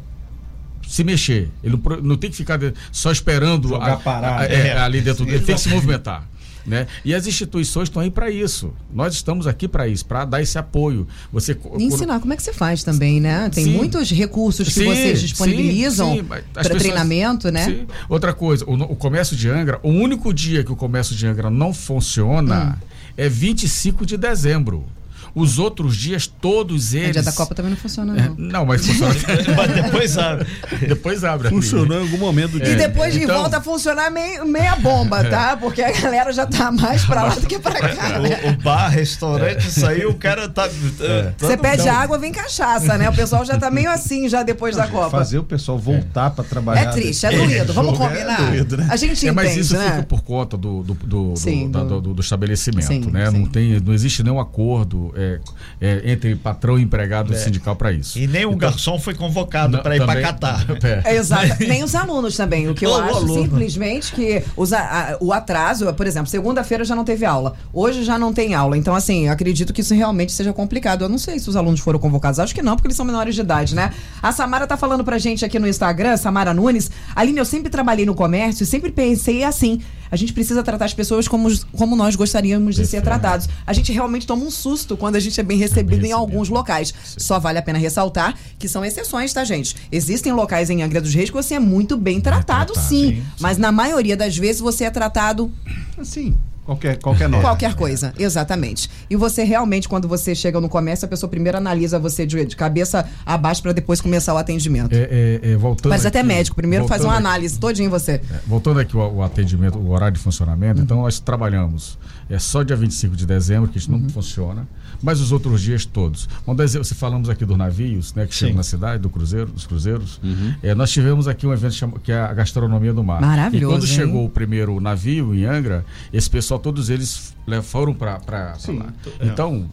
se 0.86 1.04
mexer. 1.04 1.50
Ele 1.62 1.78
não, 1.82 1.96
não 2.02 2.16
tem 2.16 2.30
que 2.30 2.36
ficar 2.36 2.58
só 2.90 3.10
esperando 3.10 3.74
a, 3.76 3.96
parado, 3.96 4.42
a, 4.42 4.46
é, 4.46 4.68
é, 4.68 4.78
ali 4.78 5.00
dentro 5.00 5.24
dele. 5.24 5.38
Ele 5.38 5.44
tem 5.44 5.54
que 5.54 5.60
se 5.60 5.68
movimentar. 5.68 6.28
Né? 6.66 6.86
E 7.04 7.14
as 7.14 7.26
instituições 7.26 7.88
estão 7.88 8.00
aí 8.00 8.10
para 8.10 8.30
isso. 8.30 8.72
Nós 8.92 9.14
estamos 9.14 9.46
aqui 9.46 9.68
para 9.68 9.86
isso, 9.86 10.06
para 10.06 10.24
dar 10.24 10.40
esse 10.40 10.56
apoio. 10.56 11.06
Você 11.30 11.56
e 11.78 11.84
ensinar 11.84 12.20
como 12.20 12.32
é 12.32 12.36
que 12.36 12.42
você 12.42 12.54
faz 12.54 12.82
também, 12.82 13.20
né? 13.20 13.50
Tem 13.50 13.64
sim. 13.64 13.76
muitos 13.76 14.10
recursos 14.10 14.68
que 14.68 14.72
sim, 14.72 14.86
vocês 14.86 15.20
disponibilizam 15.20 16.24
para 16.54 16.70
treinamento, 16.70 17.50
né? 17.50 17.66
Sim. 17.66 17.86
Outra 18.08 18.32
coisa, 18.32 18.64
o, 18.64 18.72
o, 18.72 18.96
comércio 18.96 19.36
de 19.36 19.48
Angra, 19.50 19.78
o 19.82 19.90
único 19.90 20.32
dia 20.32 20.64
que 20.64 20.72
o 20.72 20.76
comércio 20.76 21.14
de 21.14 21.26
Angra 21.26 21.50
não 21.50 21.74
funciona 21.74 22.78
hum. 22.82 22.86
é 23.14 23.28
25 23.28 24.06
de 24.06 24.16
dezembro. 24.16 24.86
Os 25.34 25.58
outros 25.58 25.96
dias, 25.96 26.28
todos 26.28 26.94
eles. 26.94 27.10
O 27.10 27.12
dia 27.12 27.22
da 27.22 27.32
Copa 27.32 27.56
também 27.56 27.70
não 27.70 27.76
funciona, 27.76 28.16
é, 28.16 28.28
não. 28.28 28.34
não, 28.36 28.66
mas 28.66 28.86
funciona. 28.86 29.14
mas 29.56 29.74
depois 29.82 30.16
abre. 30.16 30.46
Depois 30.86 31.24
abre. 31.24 31.48
Funcionou 31.48 31.98
em 31.98 32.02
algum 32.02 32.18
momento 32.18 32.52
do 32.52 32.60
dia. 32.60 32.74
E 32.74 32.76
depois 32.76 33.16
então... 33.16 33.40
volta 33.40 33.58
a 33.58 33.60
funcionar 33.60 34.10
meio, 34.12 34.46
meia 34.46 34.76
bomba, 34.76 35.24
tá? 35.24 35.56
Porque 35.56 35.82
a 35.82 35.90
galera 35.90 36.32
já 36.32 36.46
tá 36.46 36.70
mais 36.70 37.04
pra 37.04 37.24
lá 37.24 37.34
do 37.34 37.46
que 37.46 37.58
pra 37.58 37.80
cá. 37.80 38.20
Né? 38.20 38.40
O, 38.44 38.50
o, 38.50 38.62
bar, 38.62 38.88
restaurante, 38.88 39.66
isso 39.66 39.84
aí, 39.84 40.06
o 40.06 40.14
cara 40.14 40.48
tá. 40.48 40.68
É. 41.00 41.32
Você 41.36 41.56
pede 41.56 41.88
água, 41.88 42.16
vem 42.16 42.30
cachaça, 42.30 42.96
né? 42.96 43.10
O 43.10 43.14
pessoal 43.14 43.44
já 43.44 43.58
tá 43.58 43.70
meio 43.70 43.90
assim 43.90 44.28
já 44.28 44.44
depois 44.44 44.76
da 44.76 44.86
Copa. 44.86 45.10
Fazer 45.10 45.38
o 45.38 45.44
pessoal 45.44 45.78
voltar 45.78 46.30
pra 46.30 46.44
trabalhar. 46.44 46.82
É 46.82 46.86
triste, 46.86 47.26
é 47.26 47.32
doído. 47.32 47.72
Vamos 47.72 47.98
combinar. 47.98 48.40
É 48.40 48.46
doído, 48.50 48.76
né? 48.76 48.86
A 48.88 48.96
gente 48.96 49.18
entende, 49.18 49.32
mas 49.32 49.56
isso 49.56 49.76
né? 49.76 49.90
fica 49.90 50.02
por 50.04 50.22
conta 50.22 50.56
do, 50.56 50.82
do, 50.82 50.94
do, 50.94 51.36
sim, 51.36 51.70
do, 51.70 52.00
do, 52.00 52.14
do 52.14 52.20
estabelecimento, 52.20 52.86
sim, 52.86 53.10
né? 53.10 53.30
Sim. 53.30 53.38
Não, 53.38 53.46
tem, 53.46 53.80
não 53.80 53.92
existe 53.92 54.22
nenhum 54.22 54.38
acordo 54.38 55.12
é, 55.24 55.40
é, 55.80 56.12
entre 56.12 56.34
patrão 56.36 56.78
e 56.78 56.82
empregado 56.82 57.32
é. 57.32 57.36
sindical 57.36 57.74
para 57.76 57.92
isso. 57.92 58.18
E 58.18 58.26
nem 58.26 58.44
o 58.44 58.48
então, 58.48 58.58
garçom 58.70 58.98
foi 58.98 59.14
convocado 59.14 59.80
para 59.82 59.96
ir 59.96 60.04
para 60.04 60.20
Catar. 60.20 60.64
É. 61.04 61.16
Exato. 61.16 61.64
nem 61.66 61.82
os 61.82 61.94
alunos 61.94 62.36
também. 62.36 62.68
O 62.68 62.74
que 62.74 62.84
eu 62.84 62.90
o 62.90 62.94
acho 62.94 63.16
aluno. 63.16 63.42
simplesmente 63.42 64.12
que 64.12 64.42
os, 64.56 64.72
a, 64.72 65.16
o 65.20 65.32
atraso, 65.32 65.92
por 65.94 66.06
exemplo, 66.06 66.28
segunda-feira 66.28 66.84
já 66.84 66.94
não 66.94 67.04
teve 67.04 67.24
aula, 67.24 67.54
hoje 67.72 68.04
já 68.04 68.18
não 68.18 68.32
tem 68.32 68.54
aula. 68.54 68.76
Então, 68.76 68.94
assim, 68.94 69.28
acredito 69.28 69.72
que 69.72 69.80
isso 69.80 69.94
realmente 69.94 70.32
seja 70.32 70.52
complicado. 70.52 71.02
Eu 71.02 71.08
não 71.08 71.16
sei 71.16 71.38
se 71.38 71.48
os 71.48 71.56
alunos 71.56 71.80
foram 71.80 71.98
convocados. 71.98 72.38
Acho 72.38 72.54
que 72.54 72.62
não, 72.62 72.76
porque 72.76 72.88
eles 72.88 72.96
são 72.96 73.06
menores 73.06 73.34
de 73.34 73.40
idade, 73.40 73.74
né? 73.74 73.92
A 74.22 74.30
Samara 74.32 74.66
tá 74.66 74.76
falando 74.76 75.04
pra 75.04 75.16
gente 75.16 75.44
aqui 75.44 75.58
no 75.58 75.66
Instagram, 75.66 76.16
Samara 76.16 76.52
Nunes. 76.52 76.90
Aline, 77.14 77.38
eu 77.38 77.44
sempre 77.44 77.70
trabalhei 77.70 78.04
no 78.04 78.14
comércio 78.14 78.64
e 78.64 78.66
sempre 78.66 78.90
pensei 78.90 79.44
assim 79.44 79.80
a 80.14 80.16
gente 80.16 80.32
precisa 80.32 80.62
tratar 80.62 80.84
as 80.84 80.94
pessoas 80.94 81.26
como, 81.26 81.48
como 81.72 81.96
nós 81.96 82.14
gostaríamos 82.14 82.76
de 82.76 82.86
ser 82.86 83.02
tratados. 83.02 83.48
A 83.66 83.72
gente 83.72 83.90
realmente 83.90 84.28
toma 84.28 84.44
um 84.44 84.50
susto 84.50 84.96
quando 84.96 85.16
a 85.16 85.20
gente 85.20 85.40
é 85.40 85.42
bem 85.42 85.58
recebido, 85.58 85.98
é 85.98 86.02
bem 86.02 86.10
em 86.10 86.14
alguns 86.14 86.48
locais. 86.48 86.94
Sim. 87.04 87.18
Só 87.18 87.40
vale 87.40 87.58
a 87.58 87.62
pena 87.62 87.80
ressaltar 87.80 88.32
que 88.56 88.68
são 88.68 88.84
exceções, 88.84 89.32
tá, 89.32 89.42
gente? 89.42 89.74
Existem 89.90 90.32
locais 90.32 90.70
em 90.70 90.84
Angra 90.84 91.00
dos 91.00 91.12
Reis 91.12 91.30
que 91.30 91.36
você 91.36 91.54
é 91.54 91.58
muito 91.58 91.96
bem 91.96 92.20
tratado, 92.20 92.70
é 92.70 92.74
tratado 92.74 92.88
sim, 92.88 93.16
sim, 93.16 93.22
Mas 93.40 93.58
na 93.58 93.72
maioria 93.72 94.16
das 94.16 94.36
vezes 94.36 94.60
você 94.60 94.84
é 94.84 94.90
tratado. 94.90 95.50
Assim. 95.98 96.36
Qualquer, 96.64 96.98
qualquer 96.98 97.28
nota. 97.28 97.42
Qualquer 97.42 97.74
coisa, 97.74 98.14
exatamente. 98.18 98.88
E 99.10 99.16
você 99.16 99.44
realmente, 99.44 99.86
quando 99.86 100.08
você 100.08 100.34
chega 100.34 100.58
no 100.60 100.68
comércio, 100.68 101.04
a 101.04 101.08
pessoa 101.08 101.28
primeiro 101.28 101.58
analisa 101.58 101.98
você 101.98 102.24
de, 102.24 102.42
de 102.46 102.56
cabeça 102.56 103.06
abaixo 103.26 103.62
para 103.62 103.72
depois 103.72 104.00
começar 104.00 104.32
o 104.32 104.38
atendimento. 104.38 104.94
É, 104.94 105.40
é, 105.42 105.52
é, 105.52 105.56
voltando 105.56 105.90
Parece 105.90 106.06
aqui, 106.06 106.18
até 106.18 106.26
médico. 106.26 106.56
Primeiro 106.56 106.88
faz 106.88 107.04
uma 107.04 107.14
análise 107.14 107.58
todinho 107.58 107.86
em 107.86 107.90
você. 107.90 108.12
É, 108.12 108.20
voltando 108.46 108.80
aqui 108.80 108.96
o, 108.96 109.00
o, 109.00 109.22
atendimento, 109.22 109.78
o 109.78 109.90
horário 109.90 110.16
de 110.16 110.22
funcionamento, 110.22 110.80
então 110.80 111.02
nós 111.02 111.20
trabalhamos. 111.20 111.98
É 112.30 112.38
só 112.38 112.62
dia 112.62 112.76
25 112.76 113.14
de 113.14 113.26
dezembro 113.26 113.68
que 113.68 113.76
isso 113.76 113.90
não 113.90 113.98
uhum. 113.98 114.08
funciona 114.08 114.66
mas 115.04 115.20
os 115.20 115.30
outros 115.30 115.60
dias 115.60 115.84
todos. 115.84 116.28
Vamos 116.46 116.64
dizer, 116.64 116.82
se 116.84 116.94
falamos 116.94 117.28
aqui 117.28 117.44
dos 117.44 117.56
navios, 117.56 118.14
né, 118.14 118.26
que 118.26 118.34
chegam 118.34 118.56
na 118.56 118.62
cidade, 118.62 119.02
do 119.02 119.10
cruzeiro, 119.10 119.50
dos 119.52 119.66
cruzeiros, 119.66 120.18
uhum. 120.22 120.54
é, 120.62 120.74
nós 120.74 120.90
tivemos 120.90 121.28
aqui 121.28 121.46
um 121.46 121.52
evento 121.52 122.00
que 122.02 122.10
é 122.10 122.18
a 122.18 122.32
gastronomia 122.32 122.92
do 122.92 123.04
mar. 123.04 123.20
Maravilhoso. 123.20 123.74
E 123.74 123.76
quando 123.76 123.86
hein? 123.86 123.94
chegou 123.94 124.24
o 124.24 124.30
primeiro 124.30 124.80
navio 124.80 125.34
em 125.34 125.44
Angra, 125.44 125.84
esse 126.12 126.28
pessoal, 126.30 126.58
todos 126.58 126.88
eles 126.88 127.34
foram 127.62 127.92
para 127.92 128.18
lá. 128.26 128.92
É. 129.20 129.26
Então, 129.26 129.68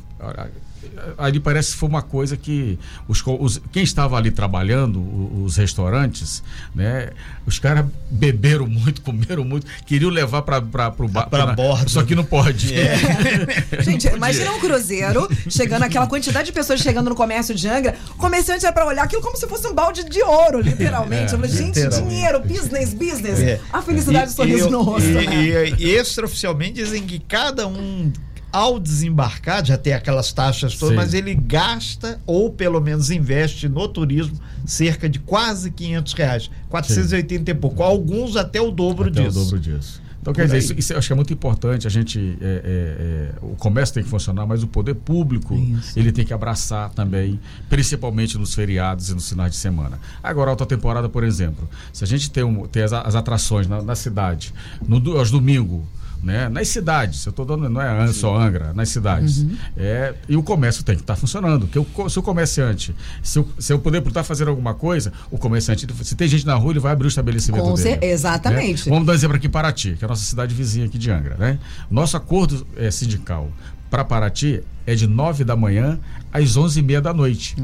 ali 1.18 1.40
parece 1.40 1.72
que 1.72 1.78
foi 1.78 1.90
uma 1.90 2.02
coisa 2.02 2.36
que 2.36 2.78
os, 3.08 3.24
os, 3.26 3.62
quem 3.72 3.84
estava 3.84 4.18
ali 4.18 4.32
trabalhando, 4.32 5.00
os, 5.00 5.52
os 5.52 5.58
restaurantes, 5.58 6.44
né, 6.74 7.10
os 7.46 7.60
caras 7.60 7.86
beberam 8.10 8.68
muito, 8.68 9.02
comeram 9.04 9.44
muito, 9.44 9.66
queriam 9.86 10.12
levar 10.12 10.42
para 10.42 10.58
o 10.58 11.08
bar. 11.08 11.30
Para 11.30 11.48
bordo. 11.48 11.90
Só 11.90 12.04
que 12.04 12.16
não 12.16 12.24
pode. 12.24 12.74
É. 12.74 12.98
Gente, 13.82 14.08
imagina 14.08 14.52
um 14.52 14.60
cruzeiro 14.60 15.28
chegando, 15.50 15.84
aquela 15.84 16.08
quantidade 16.08 16.48
de 16.48 16.52
pessoas 16.52 16.80
chegando 16.80 17.10
no 17.10 17.16
comércio 17.16 17.54
de 17.56 17.68
Angra, 17.68 17.96
o 18.12 18.16
comerciante 18.16 18.66
era 18.66 18.74
para 18.74 18.86
olhar 18.86 19.04
aquilo 19.04 19.22
como 19.22 19.38
se 19.38 19.48
fosse 19.48 19.68
um 19.68 19.74
balde 19.74 20.04
de 20.04 20.22
ouro, 20.22 20.62
literalmente. 20.62 21.26
É, 21.26 21.38
falei, 21.38 21.52
gente, 21.52 21.88
dinheiro, 21.88 22.40
business, 22.40 22.94
business. 22.94 23.40
É. 23.40 23.60
A 23.72 23.82
felicidade 23.82 24.32
e, 24.32 24.36
sorriso 24.36 24.68
e, 24.68 24.72
no 24.72 24.82
rosto. 24.82 25.10
E, 25.10 25.28
né? 25.28 25.70
e 25.78 25.90
extraoficialmente 25.90 26.74
dizem 26.74 27.04
que 27.06 27.20
cada 27.20 27.68
um 27.68 28.12
ao 28.52 28.80
desembarcar, 28.80 29.66
já 29.66 29.78
tem 29.78 29.94
aquelas 29.94 30.34
taxas 30.34 30.76
todas, 30.76 30.90
Sim. 30.90 30.96
mas 30.96 31.14
ele 31.14 31.34
gasta, 31.34 32.20
ou 32.26 32.52
pelo 32.52 32.82
menos 32.82 33.10
investe 33.10 33.70
no 33.70 33.88
turismo, 33.88 34.38
cerca 34.66 35.10
de 35.10 35.20
quase 35.20 35.72
500 35.72 36.14
reais. 36.14 36.52
480 36.70 37.52
Sim. 37.52 37.58
e 37.58 37.60
pouco. 37.60 37.84
Alguns 37.84 38.36
até 38.36 38.62
o 38.62 38.72
dobro 38.72 39.10
até 39.10 39.24
disso. 39.24 39.40
o 39.40 39.44
dobro 39.44 39.60
disso. 39.60 40.02
Então, 40.22 40.34
quer 40.34 40.46
dizer, 40.46 40.60
isso, 40.60 40.74
isso, 40.78 40.94
eu 40.94 41.00
acho 41.00 41.08
que 41.08 41.14
é 41.14 41.16
muito 41.16 41.34
importante. 41.34 41.88
A 41.88 41.90
gente. 41.90 42.38
É, 42.40 42.46
é, 42.46 42.62
é, 42.64 43.32
o 43.42 43.56
comércio 43.56 43.96
tem 43.96 44.04
que 44.04 44.10
funcionar, 44.10 44.46
mas 44.46 44.62
o 44.62 44.68
poder 44.68 44.94
público 44.94 45.56
ele 45.96 46.12
tem 46.12 46.24
que 46.24 46.34
abraçar 46.34 46.92
também, 46.92 47.40
principalmente 47.68 48.38
nos 48.38 48.54
feriados 48.54 49.10
e 49.10 49.16
nos 49.16 49.28
finais 49.28 49.52
de 49.52 49.58
semana. 49.58 50.00
Agora, 50.22 50.52
alta 50.52 50.66
temporada, 50.66 51.10
por 51.10 51.24
exemplo, 51.24 51.68
se 51.92 52.04
a 52.04 52.08
gente 52.08 52.30
tem, 52.30 52.44
um, 52.44 52.68
tem 52.68 52.84
as, 52.84 52.94
as 52.94 53.16
atrações 53.16 53.68
na, 53.68 53.82
na 53.82 53.96
cidade, 53.96 54.54
no, 54.88 55.18
aos 55.18 55.32
domingos 55.32 55.82
né? 56.24 56.50
nas 56.50 56.68
cidades. 56.68 57.26
Eu 57.26 57.32
estou 57.32 57.46
dando, 57.46 57.70
não 57.70 57.82
é 57.82 58.12
só 58.14 58.38
Angra, 58.38 58.74
nas 58.74 58.90
cidades. 58.90 59.40
Uhum. 59.40 59.58
É, 59.78 60.14
e 60.28 60.36
o 60.36 60.44
comércio 60.44 60.84
tem 60.84 60.96
que 60.96 61.02
estar 61.02 61.16
tá 61.16 61.20
funcionando. 61.20 61.68
Porque 61.68 61.80
o, 61.80 62.10
se 62.10 62.20
o 62.20 62.22
comerciante, 62.22 62.96
se 63.24 63.40
eu, 63.40 63.48
se 63.58 63.74
eu 63.74 63.80
puder 63.80 64.06
estar 64.06 64.24
fazendo 64.24 64.50
alguma 64.50 64.74
coisa, 64.74 65.12
o 65.30 65.38
comerciante, 65.38 65.88
se 66.04 66.16
tem 66.16 66.28
gente 66.28 66.46
na 66.46 66.56
rua, 66.56 66.74
ele 66.74 66.80
vai 66.80 66.92
abrir 66.92 67.08
o 67.08 67.10
estabelecimento 67.10 67.64
Com 67.64 67.74
dele. 67.74 68.06
Exatamente. 68.06 68.88
Né? 68.88 68.94
Vamos 68.94 69.06
dar 69.06 69.14
um 69.14 69.16
exemplo 69.16 69.36
aqui 69.36 69.50
para 69.50 69.62
Paraty, 69.62 69.96
que 69.98 70.04
é 70.04 70.06
a 70.06 70.10
nossa 70.10 70.24
cidade 70.24 70.54
vizinha 70.54 70.86
aqui 70.86 70.98
de 70.98 71.12
Angra. 71.12 71.36
Né? 71.38 71.60
Nosso 71.90 72.18
acordo 72.18 72.66
é, 72.76 72.90
sindical 72.92 73.50
para 73.90 74.06
Paraty 74.06 74.64
é 74.86 74.96
de 74.96 75.06
9 75.06 75.44
da 75.44 75.56
manhã 75.56 76.00
às 76.32 76.56
11 76.56 76.80
e 76.80 76.84
meia 76.84 77.02
da 77.02 77.14
noite. 77.14 77.56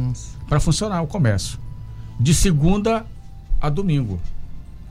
Para 0.48 0.60
funcionar 0.60 1.02
o 1.02 1.08
comércio. 1.08 1.58
De 2.20 2.34
segunda 2.34 3.06
a 3.62 3.70
domingo. 3.70 4.20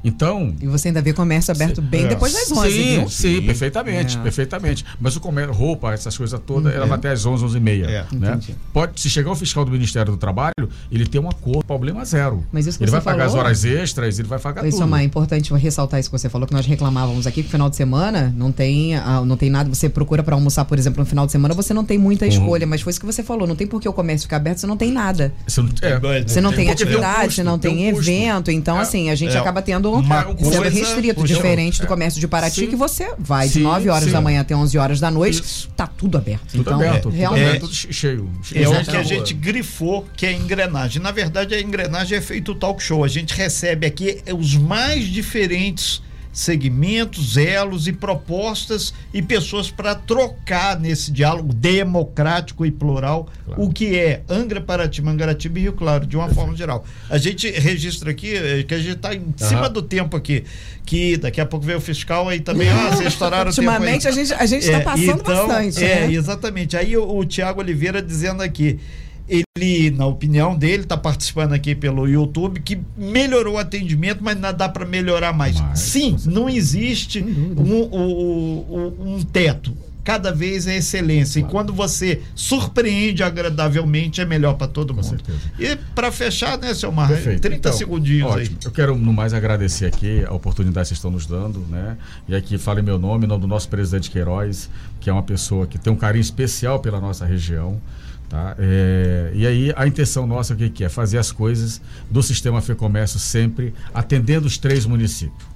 Então. 0.05 0.55
E 0.61 0.67
você 0.67 0.89
ainda 0.89 1.03
vê 1.03 1.13
comércio 1.13 1.53
aberto 1.53 1.83
bem 1.83 2.05
é. 2.05 2.09
depois 2.09 2.33
das 2.33 2.51
11, 2.51 2.71
sim, 2.71 2.83
viu? 2.83 3.09
Sim, 3.09 3.43
perfeitamente, 3.43 4.17
é. 4.17 4.21
perfeitamente. 4.21 4.85
Mas 5.01 5.17
o 5.17 5.21
comércio, 5.21 5.53
roupa, 5.53 5.93
essas 5.93 6.17
coisas 6.17 6.39
todas, 6.47 6.75
ela 6.75 6.87
vai 6.87 6.97
até 6.97 7.11
às 7.11 7.27
11, 7.27 7.45
11 7.45 7.57
e 7.57 7.61
meia. 7.61 7.85
É. 7.87 8.07
Né? 8.15 8.39
Pode, 8.73 9.01
se 9.01 9.11
chegar 9.11 9.31
o 9.31 9.37
fiscal 9.37 9.65
do 9.65 9.71
Ministério 9.71 10.13
do 10.13 10.19
Trabalho, 10.19 10.69
ele 10.91 11.07
tem 11.07 11.21
um 11.21 11.29
acordo, 11.29 11.65
problema 11.65 12.05
zero. 12.05 12.45
Mas 12.53 12.67
isso 12.67 12.83
ele 12.83 12.91
vai 12.91 13.01
falou, 13.01 13.19
pagar 13.19 13.29
as 13.29 13.35
horas 13.35 13.65
extras, 13.65 14.19
ele 14.19 14.29
vai 14.29 14.39
pagar 14.39 14.67
isso 14.67 14.79
tudo. 14.79 14.87
Isso 14.87 14.97
é 14.97 15.03
importante 15.03 15.53
ressaltar 15.55 15.99
isso 16.01 16.11
que 16.11 16.19
você 16.19 16.29
falou, 16.29 16.47
que 16.47 16.55
nós 16.55 16.67
reclamávamos 16.67 17.27
aqui 17.27 17.43
que 17.43 17.49
no 17.49 17.51
final 17.51 17.71
de 17.71 17.77
semana 17.77 18.33
não 18.37 18.53
tem, 18.53 18.95
ah, 18.95 19.23
não 19.25 19.37
tem 19.37 19.51
nada. 19.51 19.69
Você 19.69 19.89
procura 19.89 20.23
para 20.23 20.35
almoçar, 20.35 20.65
por 20.65 20.79
exemplo, 20.79 21.01
no 21.01 21.07
final 21.07 21.27
de 21.27 21.33
semana, 21.33 21.55
você 21.55 21.75
não 21.75 21.85
tem 21.85 21.99
muita 21.99 22.25
uhum. 22.25 22.31
escolha. 22.31 22.67
Mas 22.67 22.81
foi 22.81 22.91
isso 22.91 23.01
que 23.01 23.07
você 23.07 23.23
falou, 23.23 23.47
não 23.47 23.57
tem 23.57 23.67
por 23.67 23.81
que 23.81 23.89
o 23.89 23.93
comércio 23.93 24.27
ficar 24.27 24.37
aberto, 24.37 24.59
você 24.59 24.67
não 24.67 24.77
tem 24.77 24.93
nada. 24.93 25.33
Você 25.47 25.63
não, 25.63 25.71
é, 25.83 26.23
você 26.23 26.41
não 26.41 26.51
tem, 26.51 26.67
tem 26.67 26.71
atividade, 26.71 27.19
um 27.19 27.25
custo, 27.25 27.35
você 27.35 27.43
não 27.43 27.59
tem, 27.59 27.77
tem 27.77 27.93
um 27.93 27.99
evento. 27.99 28.51
Então, 28.51 28.79
é, 28.79 28.83
assim, 28.83 29.11
a 29.11 29.15
gente 29.15 29.37
é, 29.37 29.41
acaba 29.41 29.63
tendo. 29.63 29.96
Uma, 30.01 30.25
sendo 30.39 30.69
restrito, 30.69 31.25
diferente 31.25 31.81
do 31.81 31.87
comércio 31.87 32.21
de 32.21 32.29
Paraty, 32.29 32.61
sim. 32.63 32.67
que 32.67 32.77
você 32.77 33.13
vai 33.19 33.49
sim, 33.49 33.61
de 33.61 33.65
9 33.65 33.89
horas 33.89 34.05
sim. 34.05 34.13
da 34.13 34.21
manhã 34.21 34.41
até 34.41 34.55
11 34.55 34.79
horas 34.79 35.01
da 35.01 35.11
noite, 35.11 35.41
Isso. 35.41 35.69
tá 35.77 35.87
tudo 35.87 36.19
aberto. 36.19 36.47
Tudo 36.51 36.61
então, 36.61 36.75
aberto, 36.75 37.09
realmente. 37.09 37.57
É, 37.57 37.59
tudo 37.59 37.75
cheio. 37.75 38.31
É 38.55 38.69
o 38.69 38.85
que 38.85 38.97
a 38.97 39.03
gente 39.03 39.35
grifou, 39.35 40.07
que 40.17 40.27
é 40.27 40.31
a 40.31 40.33
engrenagem. 40.33 41.01
Na 41.01 41.11
verdade, 41.11 41.55
a 41.55 41.61
engrenagem 41.61 42.19
é 42.19 42.21
feito 42.21 42.55
talk 42.55 42.83
show. 42.83 43.05
A 43.05 43.09
gente 43.09 43.35
recebe 43.35 43.87
aqui 43.87 44.23
os 44.37 44.57
mais 44.57 45.05
diferentes 45.05 46.03
segmentos, 46.37 47.39
elos 47.39 47.89
e 47.89 47.93
propostas 47.95 48.93
e 49.13 49.23
pessoas 49.23 49.71
para 49.71 49.95
trocar 49.95 50.79
nesse 50.79 51.11
diálogo 51.11 51.51
democrático 51.55 52.67
e 52.67 52.71
plural 52.71 53.27
claro. 53.47 53.63
o 53.63 53.73
que 53.73 53.97
é 53.97 54.21
Angra, 54.29 54.61
Paraty, 54.61 55.01
Mangaratiba 55.01 55.59
e 55.59 55.63
Rio 55.63 55.73
Claro, 55.73 56.07
de 56.07 56.15
uma 56.15 56.27
Perfeito. 56.27 56.45
forma 56.45 56.55
geral. 56.55 56.85
A 57.09 57.17
gente 57.17 57.51
registra 57.51 58.11
aqui 58.11 58.37
eh, 58.37 58.65
que 58.65 58.75
a 58.75 58.79
gente 58.79 58.97
está 58.97 59.15
em 59.15 59.21
uhum. 59.21 59.33
cima 59.35 59.71
do 59.71 59.81
tempo 59.81 60.15
aqui, 60.15 60.45
que 60.85 61.17
daqui 61.17 61.41
a 61.41 61.47
pouco 61.47 61.65
vem 61.65 61.75
o 61.75 61.81
fiscal 61.81 62.29
aí 62.29 62.41
também, 62.41 62.69
ah, 62.69 62.91
vocês 62.91 63.09
estouraram 63.15 63.51
o 63.51 63.55
tempo 63.55 63.67
Ultimamente 63.67 64.07
a 64.07 64.11
gente 64.11 64.35
a 64.35 64.45
gente 64.45 64.63
está 64.63 64.77
é, 64.77 64.81
passando 64.81 65.21
então, 65.21 65.49
bastante. 65.49 65.83
É, 65.83 66.07
né? 66.07 66.13
exatamente. 66.13 66.77
Aí 66.77 66.95
o, 66.99 67.17
o 67.17 67.25
Tiago 67.25 67.61
Oliveira 67.61 68.03
dizendo 68.03 68.43
aqui, 68.43 68.79
ele, 69.29 69.91
na 69.91 70.07
opinião 70.07 70.57
dele, 70.57 70.83
está 70.85 70.97
participando 70.97 71.53
aqui 71.53 71.75
pelo 71.75 72.09
YouTube, 72.09 72.61
que 72.61 72.79
melhorou 72.97 73.55
o 73.55 73.59
atendimento, 73.59 74.23
mas 74.23 74.39
não 74.39 74.53
dá 74.53 74.69
para 74.69 74.85
melhorar 74.85 75.33
mais. 75.33 75.61
Mas, 75.61 75.81
Sim, 75.81 76.17
não 76.27 76.49
existe 76.49 77.23
um, 77.23 77.83
um, 77.83 78.65
um, 78.71 79.17
um 79.17 79.23
teto 79.23 79.77
cada 80.07 80.31
vez 80.31 80.69
é 80.69 80.77
excelência. 80.77 81.43
Claro. 81.43 81.51
E 81.51 81.53
quando 81.53 81.73
você 81.73 82.23
surpreende 82.33 83.25
agradavelmente, 83.25 84.21
é 84.21 84.25
melhor 84.25 84.55
para 84.55 84.69
todo 84.69 84.95
Com 84.95 85.03
mundo. 85.03 85.11
Certeza. 85.11 85.39
E 85.59 85.75
para 85.97 86.13
fechar, 86.13 86.57
né, 86.57 86.73
seu 86.75 86.93
Mar, 86.93 87.09
30 87.09 87.49
então, 87.49 87.73
segundinhos 87.73 88.31
ótimo. 88.31 88.57
aí. 88.61 88.67
Eu 88.67 88.71
quero 88.71 88.95
no 88.95 89.13
mais 89.13 89.35
agradecer 89.35 89.85
aqui 89.85 90.25
a 90.25 90.33
oportunidade 90.33 90.85
que 90.85 90.89
vocês 90.91 90.99
estão 90.99 91.11
nos 91.11 91.27
dando, 91.27 91.59
né? 91.69 91.97
E 92.29 92.37
aqui 92.37 92.57
fale 92.57 92.83
meu 92.83 93.01
nome, 93.01 93.25
em 93.25 93.29
nome 93.29 93.41
do 93.41 93.49
nosso 93.49 93.69
presidente 93.69 94.09
Queiroz, 94.09 94.71
que 95.01 95.11
é 95.11 95.13
uma 95.13 95.25
pessoa 95.25 95.67
que 95.67 95.77
tem 95.77 95.93
um 95.93 95.97
carinho 95.97 96.23
especial 96.23 96.79
pela 96.79 97.01
nossa 97.01 97.27
região. 97.27 97.81
Tá? 98.29 98.57
É, 98.59 99.31
e 99.35 99.47
aí 99.47 99.73
a 99.77 99.87
intenção 99.87 100.27
nossa 100.27 100.55
o 100.55 100.57
que, 100.57 100.69
que 100.69 100.85
é? 100.85 100.89
Fazer 100.89 101.19
as 101.19 101.31
coisas 101.31 101.81
do 102.11 102.23
sistema 102.23 102.61
FEComércio 102.61 103.19
sempre 103.19 103.73
atendendo 103.95 104.47
os 104.47 104.59
três 104.59 104.85
municípios. 104.85 105.47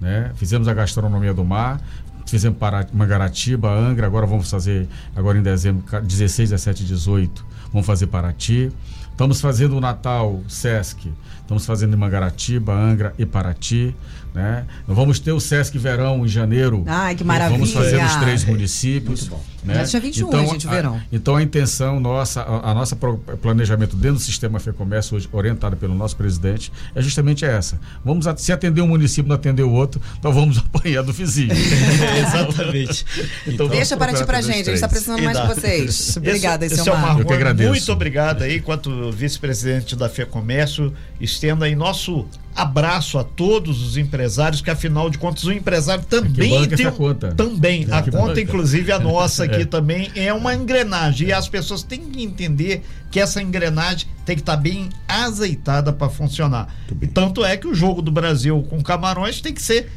Né? 0.00 0.32
Fizemos 0.34 0.66
a 0.68 0.74
gastronomia 0.74 1.32
do 1.32 1.44
mar, 1.44 1.80
fizemos 2.26 2.58
para 2.58 2.86
Mangaratiba, 2.92 3.70
Angra, 3.70 4.06
agora 4.06 4.26
vamos 4.26 4.50
fazer, 4.50 4.88
agora 5.14 5.38
em 5.38 5.42
dezembro, 5.42 5.84
16, 6.02 6.50
17 6.50 6.82
e 6.82 6.86
18, 6.86 7.46
vamos 7.72 7.86
fazer 7.86 8.08
Paraty. 8.08 8.72
Estamos 9.10 9.40
fazendo 9.40 9.76
o 9.78 9.80
Natal 9.80 10.42
Sesc, 10.46 11.10
estamos 11.40 11.64
fazendo 11.64 11.94
em 11.94 11.96
Mangaratiba, 11.96 12.74
Angra 12.74 13.14
e 13.16 13.24
Paraty. 13.24 13.94
Né? 14.36 14.66
vamos 14.86 15.18
ter 15.18 15.32
o 15.32 15.40
Sesc 15.40 15.78
Verão 15.78 16.26
em 16.26 16.28
janeiro. 16.28 16.84
Ai, 16.86 17.14
que 17.14 17.24
maravilha. 17.24 17.56
Vamos 17.56 17.72
fazer 17.72 18.02
nos 18.02 18.16
três 18.16 18.44
municípios. 18.44 19.30
Né? 19.64 19.82
Dia 19.82 19.98
21, 19.98 20.28
então, 20.28 20.46
gente, 20.48 20.66
verão. 20.66 20.96
A, 20.96 21.00
então 21.10 21.36
a 21.36 21.42
intenção 21.42 21.98
nossa, 21.98 22.42
a, 22.42 22.70
a 22.70 22.74
nossa 22.74 22.94
planejamento 22.94 23.96
dentro 23.96 24.18
do 24.18 24.22
sistema 24.22 24.60
FEComércio, 24.60 25.16
hoje 25.16 25.26
orientado 25.32 25.74
pelo 25.74 25.94
nosso 25.94 26.18
presidente, 26.18 26.70
é 26.94 27.00
justamente 27.00 27.46
essa. 27.46 27.80
Vamos 28.04 28.26
se 28.36 28.52
atender 28.52 28.82
um 28.82 28.88
município, 28.88 29.26
não 29.26 29.36
atender 29.36 29.62
o 29.62 29.72
outro, 29.72 30.02
então 30.18 30.30
vamos 30.30 30.58
apanhar 30.74 31.02
do 31.02 31.14
vizinho. 31.14 31.52
exatamente. 32.20 33.06
Então, 33.46 33.68
Deixa 33.68 33.96
para 33.96 34.12
ti 34.12 34.22
pra 34.26 34.42
gente, 34.42 34.52
a 34.52 34.64
gente 34.64 34.74
está 34.74 34.88
precisando 34.88 35.22
mais 35.22 35.40
de 35.40 35.46
vocês. 35.46 36.14
Obrigada, 36.18 36.66
esse, 36.66 36.74
esse 36.74 36.86
é 36.86 36.92
o 36.92 36.98
Marco. 36.98 37.22
Eu 37.22 37.26
que 37.26 37.32
agradeço. 37.32 37.70
Muito 37.70 37.92
obrigado 37.92 38.42
aí, 38.42 38.58
enquanto 38.58 39.10
vice-presidente 39.10 39.96
da 39.96 40.10
FEComércio, 40.10 40.92
estenda 41.18 41.64
aí 41.64 41.74
nosso 41.74 42.28
abraço 42.56 43.18
a 43.18 43.24
todos 43.24 43.82
os 43.82 43.96
empresários, 43.98 44.62
que 44.62 44.70
afinal 44.70 45.10
de 45.10 45.18
contas 45.18 45.44
o 45.44 45.52
empresário 45.52 46.04
também 46.04 46.66
tem 46.68 46.86
a 46.86 46.90
conta. 46.90 47.32
também 47.32 47.86
a 47.90 48.02
conta, 48.02 48.40
inclusive 48.40 48.90
a 48.90 48.98
nossa 48.98 49.44
aqui 49.44 49.62
é. 49.62 49.64
também 49.66 50.10
é 50.16 50.32
uma 50.32 50.54
engrenagem 50.54 51.28
e 51.28 51.32
as 51.32 51.48
pessoas 51.48 51.82
têm 51.82 52.00
que 52.00 52.22
entender 52.22 52.82
que 53.10 53.20
essa 53.20 53.42
engrenagem 53.42 54.08
tem 54.24 54.34
que 54.34 54.42
estar 54.42 54.56
tá 54.56 54.62
bem 54.62 54.88
azeitada 55.06 55.92
para 55.92 56.08
funcionar. 56.08 56.74
E 57.00 57.06
tanto 57.06 57.44
é 57.44 57.56
que 57.56 57.68
o 57.68 57.74
jogo 57.74 58.00
do 58.00 58.10
Brasil 58.10 58.66
com 58.70 58.82
Camarões 58.82 59.40
tem 59.40 59.52
que 59.52 59.62
ser 59.62 59.90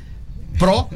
pró 0.59 0.89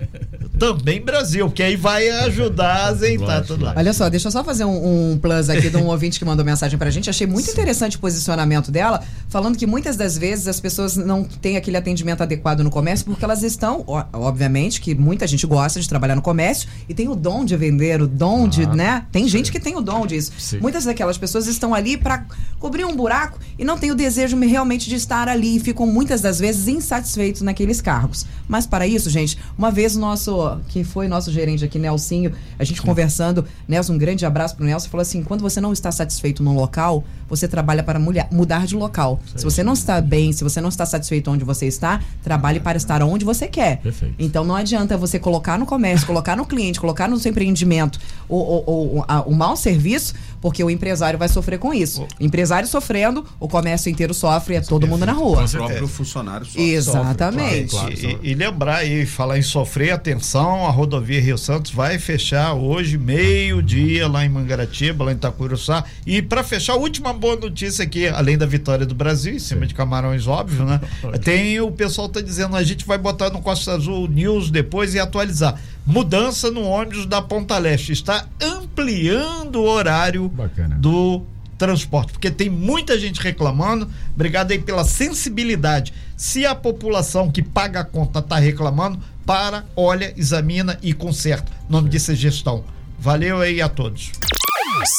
também 0.59 1.01
Brasil, 1.01 1.49
que 1.49 1.63
aí 1.63 1.75
vai 1.75 2.09
ajudar 2.09 2.73
a 2.73 2.85
azeitar 2.87 3.43
tudo 3.45 3.65
lá. 3.65 3.73
Olha 3.75 3.91
só, 3.91 4.07
deixa 4.09 4.27
eu 4.27 4.31
só 4.31 4.43
fazer 4.43 4.65
um, 4.65 5.11
um 5.11 5.17
plus 5.17 5.49
aqui 5.49 5.69
de 5.69 5.77
um 5.77 5.87
ouvinte 5.91 6.19
que 6.19 6.25
mandou 6.25 6.45
mensagem 6.45 6.77
pra 6.77 6.91
gente. 6.91 7.09
Achei 7.09 7.25
muito 7.25 7.47
Sim. 7.47 7.51
interessante 7.51 7.97
o 7.97 7.99
posicionamento 7.99 8.71
dela, 8.71 9.03
falando 9.29 9.57
que 9.57 9.65
muitas 9.65 9.97
das 9.97 10.17
vezes 10.17 10.47
as 10.47 10.59
pessoas 10.59 10.95
não 10.95 11.23
têm 11.23 11.57
aquele 11.57 11.75
atendimento 11.75 12.21
adequado 12.21 12.61
no 12.61 12.69
comércio 12.69 13.05
porque 13.05 13.25
elas 13.25 13.41
estão, 13.41 13.83
obviamente, 14.13 14.79
que 14.79 14.93
muita 14.93 15.25
gente 15.25 15.45
gosta 15.47 15.79
de 15.79 15.89
trabalhar 15.89 16.15
no 16.15 16.21
comércio 16.21 16.69
e 16.87 16.93
tem 16.93 17.09
o 17.09 17.15
dom 17.15 17.43
de 17.43 17.57
vender, 17.57 18.01
o 18.01 18.07
dom 18.07 18.45
ah, 18.45 18.47
de, 18.47 18.65
né? 18.67 19.05
Tem 19.11 19.27
gente 19.27 19.51
que 19.51 19.59
tem 19.59 19.75
o 19.75 19.81
dom 19.81 20.05
disso. 20.05 20.31
Sim. 20.37 20.59
Muitas 20.59 20.85
daquelas 20.85 21.17
pessoas 21.17 21.47
estão 21.47 21.73
ali 21.73 21.97
para 21.97 22.25
cobrir 22.59 22.85
um 22.85 22.95
buraco 22.95 23.39
e 23.57 23.65
não 23.65 23.77
têm 23.77 23.91
o 23.91 23.95
desejo 23.95 24.37
realmente 24.39 24.87
de 24.89 24.95
estar 24.95 25.27
ali 25.27 25.57
e 25.57 25.59
ficam 25.59 25.85
muitas 25.85 26.21
das 26.21 26.39
vezes 26.39 26.67
insatisfeitos 26.67 27.41
naqueles 27.41 27.81
cargos. 27.81 28.25
Mas 28.47 28.67
para 28.67 28.85
isso, 28.85 29.09
gente, 29.09 29.37
uma 29.57 29.71
vez 29.71 29.95
o 29.95 29.99
nosso, 29.99 30.57
que 30.69 30.83
foi 30.83 31.07
nosso 31.07 31.31
gerente 31.31 31.63
aqui, 31.63 31.77
Nelsinho, 31.77 32.33
a 32.57 32.63
gente 32.63 32.81
Sim. 32.81 32.87
conversando, 32.87 33.45
Nelson, 33.67 33.93
um 33.93 33.97
grande 33.97 34.25
abraço 34.25 34.55
pro 34.55 34.65
Nelson, 34.65 34.89
falou 34.89 35.01
assim: 35.01 35.23
quando 35.23 35.41
você 35.41 35.61
não 35.61 35.71
está 35.71 35.91
satisfeito 35.91 36.43
num 36.43 36.55
local, 36.55 37.03
você 37.29 37.47
trabalha 37.47 37.83
para 37.83 37.99
mulher, 37.99 38.27
mudar 38.31 38.65
de 38.65 38.75
local. 38.75 39.19
Sim. 39.25 39.37
Se 39.37 39.43
você 39.43 39.63
não 39.63 39.73
está 39.73 39.99
bem, 40.01 40.31
se 40.31 40.43
você 40.43 40.61
não 40.61 40.69
está 40.69 40.85
satisfeito 40.85 41.29
onde 41.31 41.43
você 41.43 41.67
está, 41.67 41.99
trabalhe 42.21 42.59
para 42.59 42.77
estar 42.77 43.01
onde 43.03 43.25
você 43.25 43.47
quer. 43.47 43.77
Perfeito. 43.77 44.15
Então 44.19 44.43
não 44.43 44.55
adianta 44.55 44.97
você 44.97 45.19
colocar 45.19 45.57
no 45.57 45.65
comércio, 45.65 46.05
colocar 46.05 46.35
no 46.35 46.45
cliente, 46.45 46.79
colocar 46.79 47.07
no 47.07 47.17
seu 47.17 47.31
empreendimento 47.31 47.99
o, 48.27 48.37
o, 48.37 48.97
o, 48.99 49.05
a, 49.07 49.21
o 49.21 49.33
mau 49.33 49.55
serviço, 49.55 50.13
porque 50.41 50.63
o 50.63 50.69
empresário 50.69 51.17
vai 51.17 51.29
sofrer 51.29 51.57
com 51.57 51.73
isso. 51.73 52.05
O 52.19 52.23
empresário 52.23 52.67
sofrendo, 52.67 53.25
o 53.39 53.47
comércio 53.47 53.89
inteiro 53.89 54.13
sofre, 54.13 54.55
é 54.55 54.61
todo 54.61 54.87
mundo 54.87 55.05
na 55.05 55.13
rua. 55.13 55.43
O 55.43 55.49
próprio 55.49 55.87
funcionário 55.87 56.45
sofre. 56.45 56.71
Exatamente. 56.71 57.71
Sofre, 57.71 57.95
claro, 57.95 57.99
claro, 57.99 58.19
e, 58.23 58.31
e, 58.31 58.33
lembrar 58.33 58.85
e 58.85 59.05
falar 59.05 59.37
em 59.37 59.42
sofrer, 59.43 59.91
atenção, 59.91 60.65
a 60.65 60.69
rodovia 60.71 61.21
Rio 61.21 61.37
Santos 61.37 61.71
vai 61.71 61.99
fechar 61.99 62.53
hoje, 62.53 62.97
meio-dia, 62.97 64.07
lá 64.07 64.25
em 64.25 64.29
Mangaratiba, 64.29 65.03
lá 65.03 65.11
em 65.11 65.15
Itacuruçá. 65.15 65.83
E 66.05 66.21
para 66.21 66.43
fechar, 66.43 66.73
a 66.73 66.77
última 66.77 67.13
boa 67.13 67.35
notícia 67.35 67.83
aqui, 67.83 68.07
além 68.07 68.37
da 68.37 68.45
vitória 68.45 68.85
do 68.85 68.95
Brasil, 68.95 69.35
em 69.35 69.39
cima 69.39 69.61
Sim. 69.61 69.67
de 69.67 69.73
Camarões, 69.73 70.25
óbvio, 70.25 70.65
né? 70.65 70.79
Tem 71.23 71.59
o 71.59 71.71
pessoal 71.71 72.09
tá 72.09 72.21
dizendo, 72.21 72.55
a 72.55 72.63
gente 72.63 72.85
vai 72.85 72.97
botar 72.97 73.29
no 73.29 73.41
Costa 73.41 73.73
Azul 73.73 74.07
News 74.07 74.49
depois 74.49 74.93
e 74.93 74.99
atualizar. 74.99 75.59
Mudança 75.85 76.49
no 76.49 76.63
ônibus 76.63 77.05
da 77.05 77.21
Ponta 77.21 77.57
Leste. 77.57 77.91
Está 77.91 78.25
ampliando 78.41 79.57
o 79.57 79.67
horário 79.67 80.29
Bacana. 80.29 80.75
do 80.79 81.23
transporte, 81.57 82.11
porque 82.11 82.29
tem 82.29 82.49
muita 82.49 82.99
gente 82.99 83.21
reclamando. 83.21 83.89
Obrigado 84.13 84.51
aí 84.51 84.59
pela 84.59 84.83
sensibilidade. 84.83 85.93
Se 86.15 86.45
a 86.45 86.53
população 86.53 87.31
que 87.31 87.41
paga 87.41 87.81
a 87.81 87.83
conta 87.83 88.19
está 88.19 88.37
reclamando, 88.37 88.99
para, 89.25 89.65
olha, 89.75 90.13
examina 90.17 90.77
e 90.81 90.93
conserta. 90.93 91.51
O 91.67 91.71
nome 91.71 91.89
disso 91.89 92.11
é 92.11 92.15
gestão. 92.15 92.63
Valeu 92.99 93.41
aí 93.41 93.61
a 93.61 93.69
todos. 93.69 94.11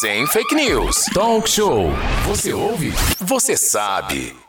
Sem 0.00 0.26
fake 0.26 0.54
news. 0.54 1.06
Talk 1.12 1.48
show. 1.48 1.90
Você 2.26 2.52
ouve? 2.52 2.92
Você 3.20 3.56
sabe. 3.56 4.43